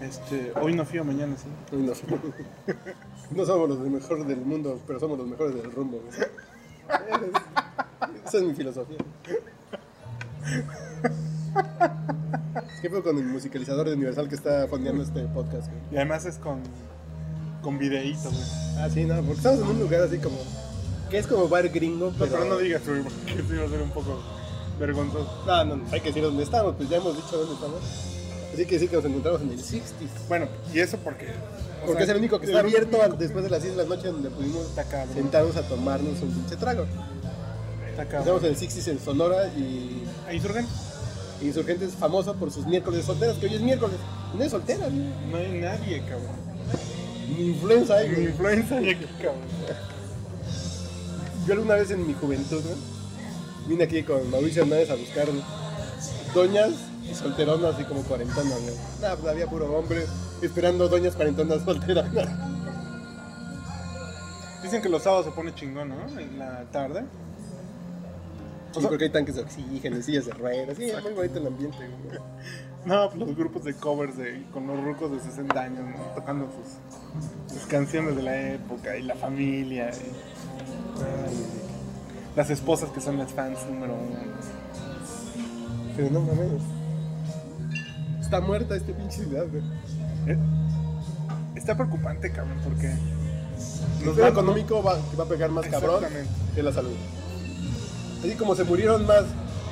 este, 0.00 0.52
hoy 0.60 0.74
no 0.74 0.84
fío, 0.84 1.04
mañana 1.04 1.36
sí. 1.36 1.48
Uy, 1.74 1.82
no, 1.82 1.92
no 3.36 3.46
somos 3.46 3.68
los 3.68 3.78
mejores 3.80 4.26
del 4.26 4.40
mundo, 4.40 4.80
pero 4.86 5.00
somos 5.00 5.18
los 5.18 5.26
mejores 5.26 5.54
del 5.54 5.72
rumbo. 5.72 6.00
güey. 6.00 6.20
Esa 8.24 8.38
es 8.38 8.44
mi 8.44 8.54
filosofía. 8.54 8.98
¿Qué 12.80 12.88
fue 12.88 13.02
con 13.02 13.18
el 13.18 13.24
musicalizador 13.24 13.88
de 13.88 13.94
Universal 13.94 14.28
que 14.28 14.34
está 14.36 14.66
fondeando 14.68 15.02
este 15.02 15.22
podcast? 15.26 15.68
güey? 15.68 15.80
Y 15.92 15.96
además 15.96 16.24
es 16.26 16.36
con, 16.38 16.60
con 17.62 17.78
videíto, 17.78 18.30
güey. 18.30 18.42
Ah, 18.78 18.88
sí, 18.92 19.04
no, 19.04 19.16
porque 19.16 19.32
estamos 19.32 19.60
en 19.60 19.66
un 19.66 19.80
lugar 19.80 20.02
así 20.02 20.18
como. 20.18 20.38
que 21.10 21.18
es 21.18 21.26
como 21.26 21.48
bar 21.48 21.68
gringo, 21.68 22.12
pero. 22.18 22.30
pero 22.30 22.44
no 22.44 22.58
digas, 22.58 22.86
güey, 22.86 23.02
porque 23.02 23.32
eso 23.32 23.54
iba 23.54 23.64
a 23.64 23.68
ser 23.68 23.82
un 23.82 23.90
poco 23.90 24.18
vergonzoso. 24.78 25.44
No, 25.46 25.64
no, 25.64 25.84
hay 25.90 26.00
que 26.00 26.08
decir 26.08 26.22
dónde 26.22 26.44
estamos, 26.44 26.76
pues 26.76 26.88
ya 26.88 26.98
hemos 26.98 27.16
dicho 27.16 27.36
dónde 27.36 27.54
estamos. 27.54 28.07
Así 28.54 28.64
que 28.64 28.74
decir 28.74 28.88
que 28.88 28.96
nos 28.96 29.04
encontramos 29.04 29.40
en 29.42 29.50
el 29.52 29.58
60s. 29.58 29.82
Bueno, 30.28 30.48
y 30.72 30.78
eso 30.80 30.96
porque. 31.04 31.26
Porque 31.84 31.94
sea, 31.98 32.04
es 32.04 32.10
el 32.10 32.16
único 32.16 32.40
que 32.40 32.46
está 32.46 32.60
abierto 32.60 32.98
único- 32.98 33.16
después 33.16 33.44
de 33.44 33.50
las 33.50 33.62
10 33.62 33.76
de 33.76 33.82
la 33.84 33.88
noche 33.88 34.08
donde 34.08 34.30
pudimos 34.30 34.66
sentarnos 35.14 35.56
a 35.56 35.62
tomarnos 35.62 36.20
un 36.22 36.30
pinche 36.32 36.56
trago. 36.56 36.86
Estamos 37.98 38.42
en 38.44 38.50
el 38.50 38.56
60s 38.56 38.88
en 38.88 39.00
Sonora 39.00 39.48
y 39.56 40.04
¿A 40.26 40.32
Insurgente? 40.32 40.70
Insurgente 41.42 41.84
es 41.84 41.92
famoso 41.94 42.34
por 42.34 42.50
sus 42.50 42.66
miércoles 42.66 43.04
solteras, 43.04 43.36
que 43.38 43.46
hoy 43.46 43.54
es 43.54 43.60
miércoles. 43.60 43.96
No 44.36 44.42
es 44.42 44.50
soltera, 44.50 44.86
güey. 44.88 45.08
No 45.30 45.36
hay 45.36 45.60
nadie, 45.60 46.00
cabrón. 46.00 46.36
Ni 47.36 47.46
influenza 47.48 47.96
hay, 47.96 48.08
Ni 48.10 48.24
influenza 48.24 48.80
ni 48.80 48.90
aquí, 48.90 49.04
cabrón. 49.22 49.42
Yo 51.46 51.52
alguna 51.54 51.74
vez 51.74 51.90
en 51.90 52.06
mi 52.06 52.14
juventud, 52.14 52.62
¿no? 52.62 53.68
Vine 53.68 53.84
aquí 53.84 54.02
con 54.02 54.30
Mauricio 54.30 54.62
Hernández 54.62 54.90
a 54.90 54.94
buscar 54.96 55.26
doñas 56.34 56.70
y 57.10 57.14
solteronas, 57.14 57.74
así 57.74 57.84
como 57.84 58.02
cuarentonas, 58.02 58.60
güey. 58.62 58.74
Nah, 59.00 59.14
pues 59.16 59.32
había 59.32 59.46
puro 59.46 59.72
hombre 59.76 60.04
esperando 60.42 60.88
doñas 60.88 61.14
cuarentonas 61.14 61.62
solteras. 61.64 62.06
Dicen 64.62 64.82
que 64.82 64.88
los 64.88 65.02
sábados 65.02 65.26
se 65.26 65.32
pone 65.32 65.54
chingón, 65.54 65.88
¿no? 65.90 66.20
En 66.20 66.38
la 66.38 66.64
tarde. 66.70 67.04
Sí, 68.72 68.86
porque 68.86 69.04
hay 69.04 69.10
tanques 69.10 69.34
de 69.36 69.40
oxígeno, 69.42 69.96
y 69.98 70.02
sillas 70.02 70.26
de 70.26 70.32
ruedas. 70.32 70.76
Sí, 70.76 70.84
es 70.84 71.02
muy 71.02 71.12
bonito 71.14 71.38
el 71.38 71.46
ambiente, 71.46 71.78
güey. 71.78 72.18
No, 72.84 73.08
pues 73.08 73.18
los 73.18 73.36
grupos 73.36 73.64
de 73.64 73.74
covers 73.74 74.16
de, 74.16 74.44
con 74.52 74.66
los 74.66 74.82
rucos 74.82 75.10
de 75.10 75.20
60 75.20 75.60
años, 75.60 75.80
¿no? 75.84 75.96
Tocando 76.14 76.46
sus, 76.46 77.58
sus 77.58 77.66
canciones 77.66 78.14
de 78.16 78.22
la 78.22 78.40
época 78.52 78.96
y 78.96 79.02
la 79.02 79.14
familia. 79.14 79.90
y- 79.90 81.58
las 82.36 82.50
esposas 82.50 82.90
que 82.90 83.00
son 83.00 83.18
las 83.18 83.32
fans 83.32 83.58
número 83.68 83.94
uno. 83.94 84.16
Pero 85.96 86.10
no 86.10 86.20
mames. 86.20 86.62
Está 88.28 88.42
muerta 88.42 88.76
este 88.76 88.92
pinche 88.92 89.24
ciudad, 89.24 89.46
güey. 89.50 89.62
Eh, 90.26 90.36
Está 91.56 91.74
preocupante, 91.74 92.30
cabrón, 92.30 92.58
porque... 92.62 92.94
Lo 94.04 94.14
va- 94.14 94.28
económico 94.28 94.82
va, 94.82 94.98
va 95.18 95.24
a 95.24 95.26
pegar 95.26 95.48
más 95.50 95.66
cabrón 95.66 96.04
que 96.54 96.62
la 96.62 96.70
salud. 96.70 96.92
Así 98.20 98.34
como 98.34 98.54
se 98.54 98.64
murieron 98.64 99.06
más 99.06 99.24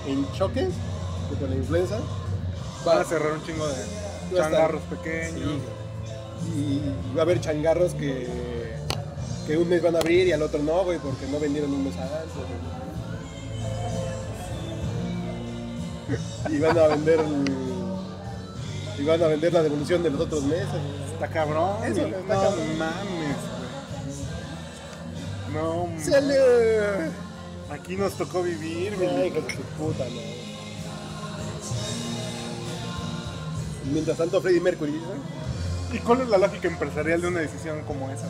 en 0.08 0.26
choques 0.32 0.70
que 1.28 1.36
con 1.38 1.50
la 1.50 1.56
influenza, 1.56 1.98
Van 2.86 2.96
va 2.96 3.00
a 3.02 3.04
cerrar 3.04 3.32
un 3.32 3.44
chingo 3.44 3.66
de 3.68 4.36
changarros 4.36 4.80
pequeños. 4.84 5.50
y 6.56 6.80
va 7.14 7.20
a 7.20 7.22
haber 7.24 7.40
changarros 7.42 7.92
que, 7.92 8.26
que 9.46 9.58
un 9.58 9.68
mes 9.68 9.82
van 9.82 9.96
a 9.96 9.98
abrir 9.98 10.28
y 10.28 10.32
al 10.32 10.40
otro 10.40 10.62
no, 10.62 10.82
güey, 10.84 10.98
porque 10.98 11.26
no 11.30 11.38
vendieron 11.38 11.74
un 11.74 11.84
mes 11.84 11.94
antes. 11.98 12.34
güey. 16.46 16.56
Y 16.56 16.60
van 16.60 16.78
a 16.78 16.86
vender 16.86 17.20
y 18.98 19.04
van 19.04 19.22
a 19.22 19.26
vender 19.26 19.52
la 19.52 19.62
devolución 19.62 20.02
de 20.02 20.10
los 20.10 20.20
otros 20.20 20.42
meses. 20.44 20.68
Está 21.12 21.28
cabrón. 21.28 21.82
Eso, 21.84 22.06
está 22.06 22.18
no 22.34 22.40
cabrón. 22.40 22.78
mames, 22.78 23.36
güey. 25.48 25.54
No 25.54 25.86
mames. 25.86 26.04
¡Sale! 26.04 26.36
Aquí 27.70 27.96
nos 27.96 28.14
tocó 28.14 28.42
vivir, 28.42 28.94
güey. 28.96 29.28
hijo 29.28 29.40
de 29.40 29.54
su 29.54 29.62
puta, 29.78 30.04
no. 30.04 30.46
Mientras 33.92 34.16
tanto, 34.16 34.40
Freddie 34.40 34.60
Mercury, 34.60 34.92
¿no? 34.92 35.94
¿Y 35.96 35.98
cuál 36.00 36.22
es 36.22 36.28
la 36.28 36.38
lógica 36.38 36.66
empresarial 36.68 37.20
de 37.22 37.28
una 37.28 37.40
decisión 37.40 37.82
como 37.86 38.10
esa? 38.10 38.26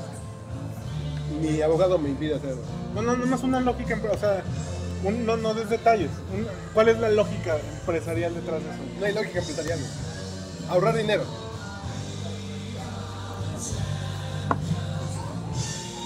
mi 1.40 1.60
abogado 1.60 1.98
me 1.98 2.08
impide 2.10 2.34
hacerlo. 2.36 2.62
No, 2.94 3.02
no, 3.02 3.16
no 3.16 3.36
es 3.36 3.42
una 3.42 3.60
lógica, 3.60 3.94
empre- 3.96 4.10
o 4.14 4.18
sea, 4.18 4.42
un- 5.04 5.26
no, 5.26 5.36
no 5.36 5.52
des 5.54 5.68
detalles. 5.68 6.08
Un- 6.34 6.46
¿Cuál 6.72 6.88
es 6.88 6.98
la 6.98 7.10
lógica 7.10 7.56
empresarial 7.80 8.34
detrás 8.34 8.62
de 8.62 8.70
eso? 8.70 8.78
No 8.98 9.04
hay 9.06 9.12
lógica 9.12 9.40
empresarial. 9.40 9.78
Ahorrar 10.68 10.96
dinero. 10.96 11.24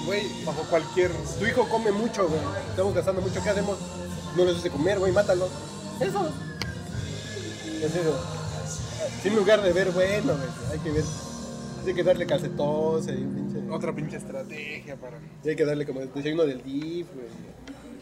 Güey, 0.07 0.45
Bajo 0.45 0.63
cualquier... 0.65 1.13
tu 1.39 1.47
hijo 1.47 1.69
come 1.69 1.93
mucho, 1.93 2.29
güey. 2.29 2.41
Estamos 2.69 2.95
gastando 2.95 3.21
mucho. 3.21 3.43
¿Qué 3.43 3.51
hacemos? 3.51 3.79
No 4.37 4.45
les 4.45 4.57
hace 4.57 4.71
comer, 4.71 4.99
güey, 4.99 5.13
mátalo. 5.13 5.49
Eso. 6.01 6.31
Es 7.83 7.95
eso. 7.95 8.21
En 9.25 9.37
lugar 9.37 9.63
de 9.63 9.73
ver, 9.73 9.91
bueno, 9.93 10.35
güey, 10.35 10.49
hay 10.73 10.79
que 10.79 10.91
ver. 10.91 11.05
Hay 11.87 11.95
que 11.95 12.05
darle 12.05 12.27
calcetón, 12.27 13.03
y 13.09 13.23
un 13.23 13.35
pinche. 13.35 13.71
Otra 13.71 13.95
pinche 13.95 14.17
estrategia 14.17 14.97
para... 14.97 15.19
Hay 15.45 15.57
que 15.57 15.65
darle 15.65 15.87
como 15.87 16.01
el 16.01 16.13
desayuno 16.13 16.45
del 16.45 16.63
DIF, 16.63 17.07
güey. 17.15 17.27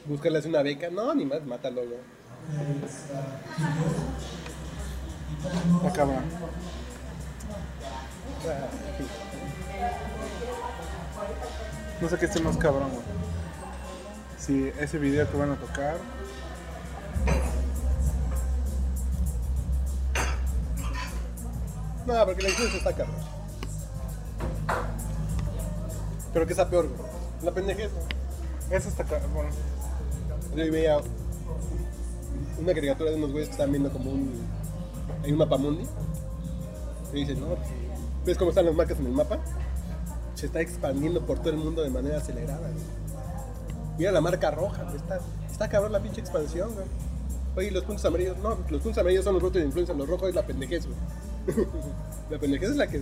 Buscarle 0.07 0.38
así 0.38 0.49
una 0.49 0.62
beca. 0.62 0.90
No, 0.90 1.14
ni 1.14 1.25
más, 1.25 1.44
mátalo, 1.44 1.83
güey. 1.83 1.99
Está 5.44 5.92
cabrón. 5.92 6.24
No 12.01 12.09
sé 12.09 12.16
qué 12.18 12.27
esté 12.27 12.40
más 12.40 12.57
cabrón, 12.57 12.90
güey. 12.90 13.03
Si 14.38 14.72
ese 14.79 14.98
video 14.98 15.31
que 15.31 15.37
van 15.37 15.51
a 15.51 15.57
tocar... 15.57 15.96
No, 22.07 22.24
porque 22.24 22.42
la 22.42 22.48
influencia 22.48 22.79
está 22.79 22.92
cabrón. 22.94 23.16
Pero 26.33 26.46
que 26.46 26.53
está 26.53 26.68
peor, 26.68 26.88
güey. 26.88 27.11
La 27.42 27.53
pendejez, 27.53 27.90
güey. 27.92 28.07
Eso 28.70 28.88
está 28.88 29.05
cabrón. 29.05 29.35
Bueno, 29.35 29.51
Yo 30.55 30.72
veía 30.72 30.98
una 32.59 32.74
caricatura 32.74 33.11
de 33.11 33.16
unos 33.16 33.33
güeyes 33.33 33.48
que 33.48 33.53
estaban 33.53 33.72
viendo 33.72 33.90
como 33.90 34.11
un. 34.11 34.58
Hay 35.24 35.33
un 35.33 35.38
mapa 35.38 35.57
mundi. 35.57 35.85
Y 37.12 37.20
dicen, 37.20 37.40
no, 37.40 37.46
pues, 37.46 37.68
¿ves 38.26 38.38
cómo 38.38 38.50
están 38.50 38.66
las 38.66 38.74
marcas 38.74 38.98
en 38.98 39.07
el 39.07 39.12
mapa? 39.12 39.38
Se 40.35 40.46
está 40.46 40.61
expandiendo 40.61 41.24
por 41.26 41.38
todo 41.38 41.50
el 41.50 41.57
mundo 41.57 41.83
de 41.83 41.90
manera 41.90 42.18
acelerada, 42.18 42.59
güey. 42.61 42.98
Mira 43.98 44.12
la 44.12 44.20
marca 44.20 44.50
roja, 44.50 44.85
güey. 44.85 44.96
Está, 44.96 45.20
está 45.50 45.68
cabrón 45.68 45.92
la 45.92 46.00
pinche 46.00 46.20
expansión, 46.20 46.72
güey. 46.74 46.87
Oye, 47.57 47.70
los 47.72 47.83
puntos 47.85 48.04
amarillos, 48.04 48.37
no, 48.38 48.50
los 48.70 48.81
puntos 48.83 48.98
amarillos 48.98 49.24
son 49.24 49.35
los 49.35 49.42
brotes 49.42 49.61
de 49.61 49.66
influencia, 49.66 49.94
los 49.94 50.09
rojos 50.09 50.28
es 50.28 50.35
la 50.35 50.46
pendejez, 50.46 50.87
güey. 50.87 50.98
La 52.31 52.38
pendejez 52.38 52.70
es 52.70 52.76
la 52.76 52.87
que, 52.87 53.00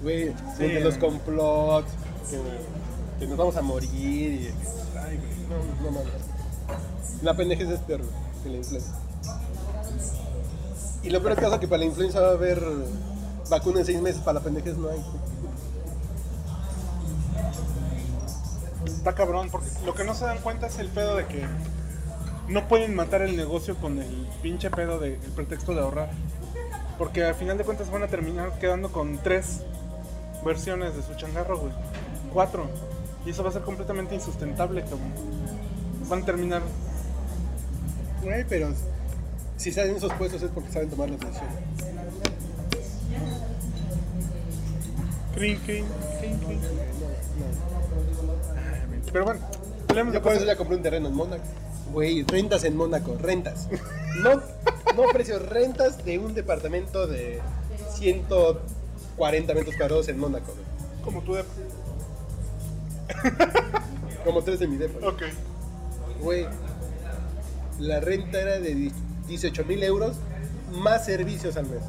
güey, 0.00 0.32
Sí, 0.56 0.62
de 0.62 0.80
los 0.80 0.94
eh. 0.94 0.98
complots, 1.00 1.90
que, 2.30 2.38
que 3.18 3.26
nos 3.26 3.36
vamos 3.36 3.56
a 3.56 3.62
morir 3.62 3.90
y... 3.92 4.48
Ay, 4.96 5.18
güey, 5.18 5.32
no, 5.50 5.84
no 5.84 5.90
mames. 5.90 6.12
La 7.20 7.34
pendejez 7.34 7.68
es 7.68 7.80
peor 7.80 8.00
güey, 8.00 8.12
que 8.44 8.48
la 8.50 8.56
influenza. 8.58 8.96
Y 11.04 11.10
lo 11.10 11.22
peor 11.22 11.36
caso 11.36 11.54
es 11.54 11.60
que 11.60 11.68
para 11.68 11.80
la 11.80 11.84
influenza 11.84 12.20
va 12.20 12.28
a 12.28 12.32
haber 12.32 12.62
vacuna 13.50 13.80
en 13.80 13.86
seis 13.86 14.00
meses, 14.00 14.22
para 14.22 14.38
la 14.38 14.44
pendejez 14.44 14.76
no 14.78 14.88
hay. 14.88 15.04
Está 18.86 19.14
cabrón, 19.14 19.50
porque 19.50 19.68
lo 19.84 19.94
que 19.94 20.02
no 20.04 20.14
se 20.14 20.24
dan 20.24 20.38
cuenta 20.38 20.66
es 20.66 20.78
el 20.78 20.88
pedo 20.88 21.16
de 21.16 21.26
que 21.26 21.44
no 22.48 22.66
pueden 22.68 22.94
matar 22.94 23.20
el 23.20 23.36
negocio 23.36 23.76
con 23.76 23.98
el 23.98 24.28
pinche 24.42 24.70
pedo 24.70 24.98
de 24.98 25.14
el 25.14 25.30
pretexto 25.32 25.74
de 25.74 25.80
ahorrar. 25.80 26.10
Porque 26.96 27.22
al 27.24 27.34
final 27.34 27.58
de 27.58 27.64
cuentas 27.64 27.90
van 27.90 28.02
a 28.02 28.08
terminar 28.08 28.58
quedando 28.58 28.90
con 28.90 29.18
tres 29.18 29.60
versiones 30.42 30.96
de 30.96 31.02
su 31.02 31.14
changarro, 31.16 31.58
güey. 31.58 31.72
Cuatro. 32.32 32.66
Y 33.26 33.30
eso 33.30 33.42
va 33.42 33.50
a 33.50 33.52
ser 33.52 33.62
completamente 33.62 34.14
insustentable, 34.14 34.82
cabrón. 34.82 35.12
Van 36.08 36.22
a 36.22 36.24
terminar. 36.24 36.62
Güey, 38.22 38.44
pero 38.48 38.68
si 39.56 39.72
salen 39.72 39.92
en 39.92 39.96
esos 39.96 40.12
puestos 40.14 40.42
es 40.42 40.50
porque 40.50 40.72
saben 40.72 40.90
tomar 40.90 41.10
las 41.10 41.20
decisiones. 41.20 41.54
Crin, 45.34 45.58
crin, 45.60 45.84
crin, 46.20 46.38
crin. 46.38 46.60
No, 46.60 47.46
Pero 49.12 49.24
bueno, 49.24 49.40
Yo 50.12 50.22
por 50.22 50.32
eso 50.32 50.44
ya 50.44 50.56
compré 50.56 50.76
un 50.76 50.82
terreno 50.82 51.08
en 51.08 51.14
Mónaco. 51.14 51.42
Güey, 51.92 52.22
rentas 52.24 52.64
en 52.64 52.76
Mónaco, 52.76 53.16
rentas. 53.20 53.68
No, 54.22 54.36
no 54.94 55.02
precios, 55.12 55.42
rentas 55.48 56.04
de 56.04 56.18
un 56.18 56.34
departamento 56.34 57.06
de 57.08 57.40
140 57.96 59.54
metros 59.54 59.76
cuadrados 59.76 60.08
en 60.08 60.18
Mónaco. 60.18 60.52
güey. 60.52 60.64
como 61.04 61.20
tú 61.22 61.34
de. 61.34 61.44
Como 64.24 64.42
tres 64.42 64.60
de 64.60 64.68
mi 64.68 64.76
depa. 64.76 65.06
Ok. 65.06 65.22
Güey, 66.22 66.46
la 67.78 68.00
renta 68.00 68.40
era 68.40 68.58
de 68.60 68.90
18 69.26 69.64
mil 69.64 69.82
euros 69.82 70.16
más 70.72 71.04
servicios 71.04 71.56
al 71.56 71.66
mes. 71.66 71.82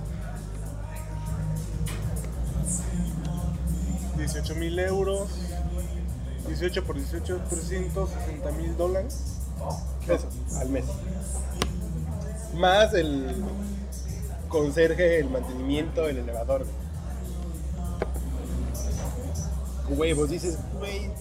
18 4.18 4.56
mil 4.56 4.80
euros. 4.80 5.30
18 6.48 6.84
por 6.84 6.96
18, 6.96 7.42
360 7.50 8.52
mil 8.52 8.78
dólares. 8.78 9.24
Pesos 10.06 10.34
al 10.60 10.70
mes. 10.70 10.86
Más 12.56 12.94
el 12.94 13.44
conserje, 14.48 15.20
el 15.20 15.30
mantenimiento, 15.30 16.08
el 16.08 16.20
elevador. 16.20 16.66
Güey, 19.90 20.14
vos 20.14 20.30
dices, 20.30 20.58
güey, 20.80 21.12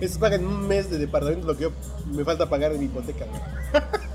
eso 0.00 0.18
pagan 0.18 0.44
un 0.44 0.66
mes 0.66 0.90
de 0.90 0.98
departamento 0.98 1.46
lo 1.46 1.56
que 1.56 1.64
yo 1.64 1.72
me 2.12 2.24
falta 2.24 2.48
pagar 2.48 2.72
de 2.72 2.78
mi 2.78 2.86
hipoteca. 2.86 3.26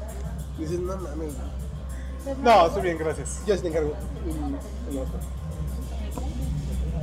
dices, 0.58 0.80
no 0.80 0.98
mames, 0.98 1.36
güey. 1.36 2.36
No, 2.42 2.66
estoy 2.66 2.82
bien, 2.82 2.98
gracias. 2.98 3.44
yo 3.46 3.56
sí 3.56 3.62
te 3.62 3.68
encargo 3.68 3.94
un, 4.26 4.46
un 4.46 4.56
otro. 4.98 5.20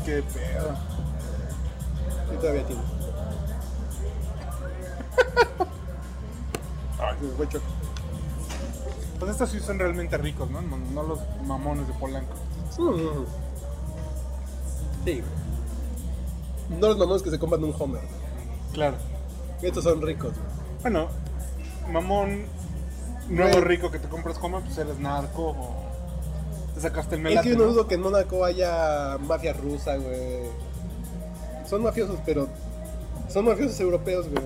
Qué 0.04 0.20
pedo. 0.22 0.74
Yo 2.32 2.38
todavía 2.38 2.66
tiene. 2.66 2.82
Ay, 6.98 7.16
se 7.18 7.24
me 7.24 7.30
fue 7.32 7.48
choco. 7.48 7.64
Pues 9.18 9.30
estos 9.30 9.50
sí 9.50 9.60
son 9.60 9.78
realmente 9.78 10.16
ricos, 10.18 10.50
¿no? 10.50 10.60
No, 10.62 10.76
no 10.76 11.02
los 11.04 11.20
mamones 11.46 11.86
de 11.86 11.94
Polanco. 11.94 12.34
Mm. 12.78 13.24
Sí. 15.04 15.22
No 16.80 16.88
los 16.88 16.98
mamones 16.98 17.22
que 17.22 17.30
se 17.30 17.38
compran 17.38 17.62
un 17.62 17.72
Homer. 17.78 18.02
Claro. 18.72 18.96
Estos 19.60 19.84
son 19.84 20.02
ricos. 20.02 20.32
Bueno, 20.80 21.08
mamón 21.88 22.46
nuevo 23.28 23.52
Güey. 23.52 23.64
rico 23.64 23.90
que 23.90 23.98
te 23.98 24.08
compras 24.08 24.38
como, 24.38 24.60
pues 24.60 24.76
eres 24.78 24.98
narco 24.98 25.48
o 25.50 25.74
te 26.74 26.80
sacaste 26.80 27.14
el 27.16 27.20
Es 27.20 27.24
melate. 27.24 27.48
que 27.48 27.54
yo 27.54 27.58
no 27.58 27.66
¿no? 27.66 27.72
dudo 27.72 27.86
que 27.88 27.94
en 27.96 28.00
Mónaco 28.02 28.44
haya 28.44 29.18
mafia 29.26 29.52
rusa, 29.52 29.96
güey. 29.96 30.40
Son 31.68 31.82
mafiosos, 31.82 32.18
pero 32.26 32.48
son 33.28 33.44
mafiosos 33.46 33.78
europeos, 33.80 34.28
güey. 34.28 34.44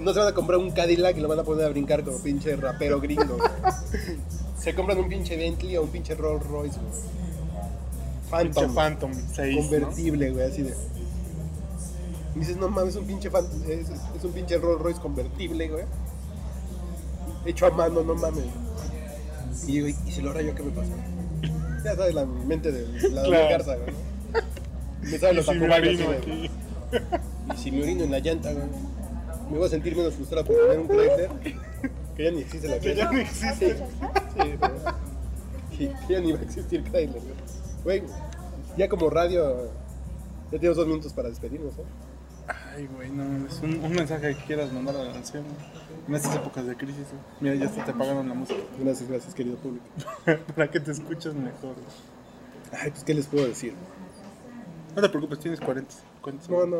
No 0.00 0.12
se 0.12 0.18
van 0.18 0.28
a 0.28 0.34
comprar 0.34 0.58
un 0.58 0.70
Cadillac 0.72 1.16
y 1.16 1.20
lo 1.20 1.28
van 1.28 1.38
a 1.38 1.44
poner 1.44 1.64
a 1.66 1.68
brincar 1.68 2.02
como 2.04 2.18
pinche 2.18 2.54
rapero 2.56 3.00
gringo. 3.00 3.36
güey. 3.36 3.50
se 4.58 4.74
compran 4.74 4.98
un 4.98 5.08
pinche 5.08 5.36
Bentley 5.36 5.76
o 5.76 5.82
un 5.82 5.88
pinche 5.88 6.14
Rolls 6.14 6.44
Royce, 6.46 6.78
güey. 6.80 8.44
Pinche 8.44 8.60
Phantom. 8.66 8.74
Phantom 8.74 9.12
6. 9.34 9.54
¿no? 9.56 9.62
convertible, 9.62 10.30
güey, 10.30 10.46
así 10.50 10.62
de. 10.62 10.74
Y 12.34 12.38
dices, 12.40 12.56
no 12.56 12.68
mames, 12.68 12.94
es 12.94 13.00
un 13.00 13.06
pinche 13.06 13.30
fan- 13.30 13.46
es, 13.68 13.88
es 14.16 14.24
un 14.24 14.32
pinche 14.32 14.58
Rolls 14.58 14.80
Royce 14.82 15.00
convertible, 15.00 15.68
güey. 15.68 15.84
Hecho 17.44 17.66
a 17.66 17.70
mano, 17.70 18.02
no 18.02 18.14
mames. 18.14 18.44
Y 19.66 19.80
digo, 19.80 19.88
¿y 19.88 20.12
si 20.12 20.22
lo 20.22 20.32
rayo 20.32 20.54
qué 20.54 20.62
me 20.62 20.70
pasa? 20.70 20.92
Ya 21.84 21.94
sabes 21.94 22.14
la 22.14 22.24
mente 22.24 22.72
de 22.72 23.10
la 23.10 23.22
Claro. 23.22 23.48
Garza, 23.50 23.76
güey. 23.76 23.94
Me 25.02 25.18
saben 25.18 25.36
los 25.36 25.46
si. 25.46 26.50
Y 27.52 27.56
si 27.56 27.70
me 27.70 27.82
orino 27.82 28.04
en 28.04 28.10
la 28.10 28.18
llanta, 28.20 28.52
güey. 28.52 28.64
Me 29.50 29.58
voy 29.58 29.66
a 29.66 29.70
sentir 29.70 29.94
menos 29.94 30.14
frustrado 30.14 30.46
por 30.46 30.56
tener 30.56 30.78
un 30.78 30.88
Chrysler. 30.88 31.30
Que 32.16 32.24
ya 32.24 32.30
ni 32.30 32.40
existe 32.40 32.68
la 32.68 32.78
Que 32.78 32.94
ya 32.94 33.10
no 33.10 33.18
existe. 33.18 33.76
Sí, 33.76 34.56
que 35.76 35.92
que 36.06 36.12
ya 36.12 36.20
ni 36.20 36.32
va 36.32 36.38
a 36.38 36.42
existir 36.42 36.82
Chrysler, 36.84 37.10
güey. 37.10 37.34
Güey, 37.84 38.02
ya 38.78 38.88
como 38.88 39.10
radio, 39.10 39.68
ya 40.50 40.58
tenemos 40.58 40.78
dos 40.78 40.86
minutos 40.86 41.12
para 41.12 41.28
despedirnos, 41.28 41.74
¿eh? 41.74 41.82
Ay, 42.74 42.88
güey, 42.92 43.08
no, 43.10 43.46
es 43.46 43.60
un, 43.62 43.84
un 43.84 43.92
mensaje 43.92 44.34
que 44.34 44.44
quieras 44.44 44.72
mandar 44.72 44.96
a 44.96 45.04
la 45.04 45.12
nación 45.12 45.44
en 46.08 46.14
estas 46.14 46.34
épocas 46.34 46.66
de 46.66 46.76
crisis. 46.76 47.06
Mira, 47.40 47.54
ya 47.54 47.66
hasta 47.66 47.84
te 47.84 47.92
pagaron 47.92 48.28
la 48.28 48.34
música 48.34 48.60
Gracias, 48.78 49.08
gracias, 49.08 49.34
querido 49.34 49.56
público. 49.56 49.84
para 50.56 50.70
que 50.70 50.80
te 50.80 50.90
escuches 50.90 51.34
mejor. 51.34 51.76
Ay, 52.72 52.90
pues, 52.90 53.04
¿qué 53.04 53.14
les 53.14 53.26
puedo 53.26 53.46
decir? 53.46 53.74
No 54.96 55.02
te 55.02 55.08
preocupes, 55.08 55.38
tienes 55.38 55.60
40. 55.60 55.94
40 56.24 56.48
No, 56.48 56.66
no, 56.66 56.78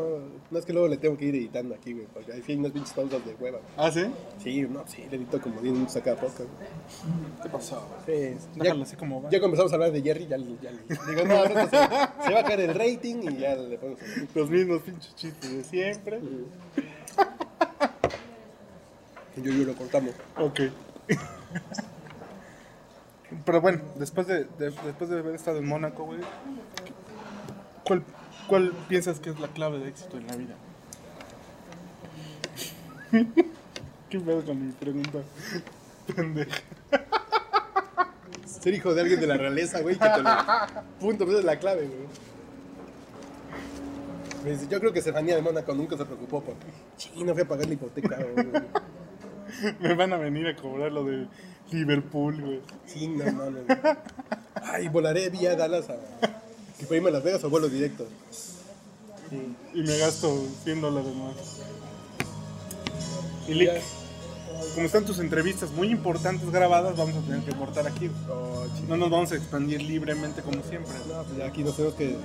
no 0.51 0.59
es 0.59 0.65
que 0.65 0.73
luego 0.73 0.89
le 0.89 0.97
tengo 0.97 1.17
que 1.19 1.27
ir 1.27 1.35
editando 1.35 1.75
aquí, 1.75 1.93
güey, 1.93 2.07
porque 2.07 2.33
hay 2.33 2.41
fin 2.43 2.61
unas 2.61 2.73
pinches 2.73 2.95
pausas 2.95 3.25
de 3.27 3.35
hueva. 3.35 3.59
¿Ah, 3.77 3.91
sí? 3.91 4.07
Sí, 4.43 4.63
no, 4.63 4.83
sí, 4.87 5.05
le 5.11 5.17
edito 5.19 5.41
como 5.41 5.61
10 5.61 5.75
minutos 5.75 5.95
a 5.97 6.03
cada 6.03 6.17
podcast. 6.17 6.41
güey. 6.41 6.69
¿Qué 7.43 7.49
pasó? 7.51 7.87
Sí, 8.07 8.13
Déjalo 8.57 8.81
ya, 8.81 8.83
así 8.85 8.97
como 8.97 9.23
va. 9.23 9.31
ya 9.31 9.41
comenzamos 9.41 9.71
a 9.71 9.75
hablar 9.77 9.93
de 9.93 10.01
Jerry, 10.03 10.27
ya, 10.27 10.39
le- 10.39 10.57
ya 10.63 10.71
le- 10.71 10.83
digo, 11.15 11.25
no, 11.27 11.35
ahorita 11.37 11.65
se, 11.65 12.27
se 12.27 12.33
va 12.35 12.41
a 12.41 12.45
caer 12.45 12.61
el 12.61 12.75
rating 12.75 13.17
y 13.31 13.37
ya 13.37 13.55
le 13.55 13.77
ponemos. 13.79 14.01
Los 14.35 14.49
mismos 14.51 14.83
pinches 14.83 15.15
chistes 15.15 15.53
de 15.53 15.63
siempre. 15.65 16.21
Yo, 19.37 19.51
yo 19.53 19.65
lo 19.65 19.75
cortamos. 19.75 20.15
Ok. 20.39 20.61
Pero 23.45 23.61
bueno, 23.61 23.81
después 23.97 24.27
de, 24.27 24.45
de- 24.45 24.71
después 24.85 25.11
de 25.11 25.19
haber 25.19 25.35
estado 25.35 25.59
en 25.59 25.67
Mónaco, 25.67 26.05
güey, 26.05 26.21
¿cuál, 27.85 28.03
¿cuál 28.49 28.73
piensas 28.89 29.21
que 29.21 29.31
es 29.31 29.41
la 29.41 29.49
clave 29.49 29.79
de 29.79 29.89
éxito 29.89 30.17
en 30.17 30.27
la 30.27 30.37
vida? 30.37 30.55
¿Qué 34.11 34.21
pedo 34.21 34.45
con 34.45 34.67
mi 34.67 34.73
pregunta? 34.73 35.21
Pendeja. 36.15 36.61
Ser 38.47 38.75
hijo 38.75 38.95
de 38.95 39.01
alguien 39.03 39.21
de 39.21 39.27
la 39.27 39.37
realeza, 39.37 39.81
güey, 39.81 39.97
que 39.97 40.09
te 40.09 40.23
lo... 40.23 40.31
Punto, 41.01 41.25
esa 41.25 41.39
es 41.39 41.45
la 41.45 41.59
clave, 41.59 41.89
güey. 41.89 42.09
Yo 44.69 44.79
creo 44.79 44.93
que 44.93 44.99
Estefanía 44.99 45.37
de 45.37 45.43
Mónaco 45.43 45.75
nunca 45.75 45.97
se 45.97 46.05
preocupó 46.05 46.43
por... 46.43 46.55
Sí, 46.97 47.11
no 47.25 47.33
fui 47.33 47.43
a 47.43 47.49
pagar 47.49 47.67
la 47.67 47.75
hipoteca, 47.75 48.17
güey. 48.17 48.47
Me 49.81 49.95
van 49.95 50.13
a 50.13 50.17
venir 50.17 50.47
a 50.49 50.57
cobrar 50.57 50.93
lo 50.93 51.05
de 51.05 51.27
Liverpool, 51.71 52.41
güey. 52.41 52.61
Sí, 52.87 53.09
no 53.09 53.25
mames. 53.33 53.67
güey. 53.67 53.79
Ay, 54.55 54.89
volaré 54.89 55.31
vía 55.31 55.57
Dallas 55.57 55.89
a... 55.89 55.97
Que 56.79 56.87
para 56.87 56.97
irme 56.97 57.09
a 57.11 57.13
Las 57.13 57.23
Vegas 57.25 57.45
o 57.45 57.51
vuelo 57.51 57.69
directo. 57.69 58.07
Y 59.73 59.83
me 59.83 59.99
gasto 59.99 60.47
100 60.65 60.81
dólares 60.81 61.15
más. 61.15 61.35
Y 63.49 63.55
Lick, 63.55 63.83
como 64.75 64.87
están 64.87 65.05
tus 65.05 65.19
entrevistas 65.19 65.71
muy 65.71 65.89
importantes 65.91 66.51
grabadas, 66.51 66.97
vamos 66.97 67.17
a 67.17 67.21
tener 67.27 67.41
que 67.45 67.53
cortar 67.53 67.87
aquí. 67.87 68.11
Oh, 68.31 68.67
No 68.89 68.97
nos 68.97 69.11
vamos 69.11 69.33
a 69.33 69.37
expandir 69.37 69.83
libremente 69.83 70.43
como 70.43 70.63
siempre. 70.63 70.93
No, 71.09 71.23
pues 71.25 71.39
ya 71.39 71.47
aquí 71.47 71.63
nos 71.63 71.77
tenemos 71.77 71.97
que... 71.97 72.17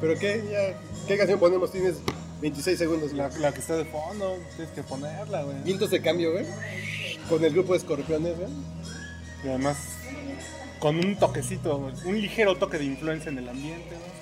¿Pero 0.00 0.18
qué? 0.18 0.44
Ya... 0.50 0.80
¿Qué 1.06 1.16
canción 1.16 1.40
ponemos? 1.40 1.72
Tienes 1.72 1.96
26 2.40 2.78
segundos. 2.78 3.12
La, 3.12 3.28
la 3.38 3.52
que 3.52 3.60
está 3.60 3.76
de 3.76 3.84
fondo, 3.84 4.36
tienes 4.56 4.72
que 4.74 4.82
ponerla, 4.82 5.42
güey. 5.42 5.62
Vientos 5.62 5.90
de 5.90 6.00
cambio, 6.00 6.32
güey. 6.32 6.46
Con 7.28 7.44
el 7.44 7.52
grupo 7.52 7.72
de 7.72 7.78
escorpiones, 7.78 8.36
güey. 8.36 8.50
Y 9.44 9.48
además, 9.48 9.76
con 10.78 10.96
un 10.96 11.16
toquecito, 11.16 11.90
un 12.04 12.20
ligero 12.20 12.56
toque 12.56 12.78
de 12.78 12.84
influencia 12.84 13.30
en 13.30 13.38
el 13.38 13.48
ambiente, 13.48 13.96
güey. 13.96 14.18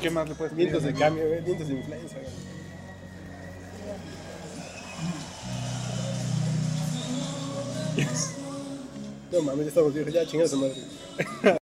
¿Qué 0.00 0.10
más 0.10 0.28
le 0.28 0.34
puedes? 0.34 0.54
Vientos 0.54 0.82
de 0.82 0.92
cambio, 0.94 1.26
güey. 1.26 1.40
Vientos 1.42 1.68
de 1.68 1.74
influencia, 1.74 2.18
güey. 2.18 2.46
No 9.32 9.42
mames, 9.42 9.64
ya 9.64 9.68
estamos 9.68 9.94
viejos. 9.94 10.12
Ya, 10.12 10.26
chingados 10.26 10.54
madre. 10.54 11.56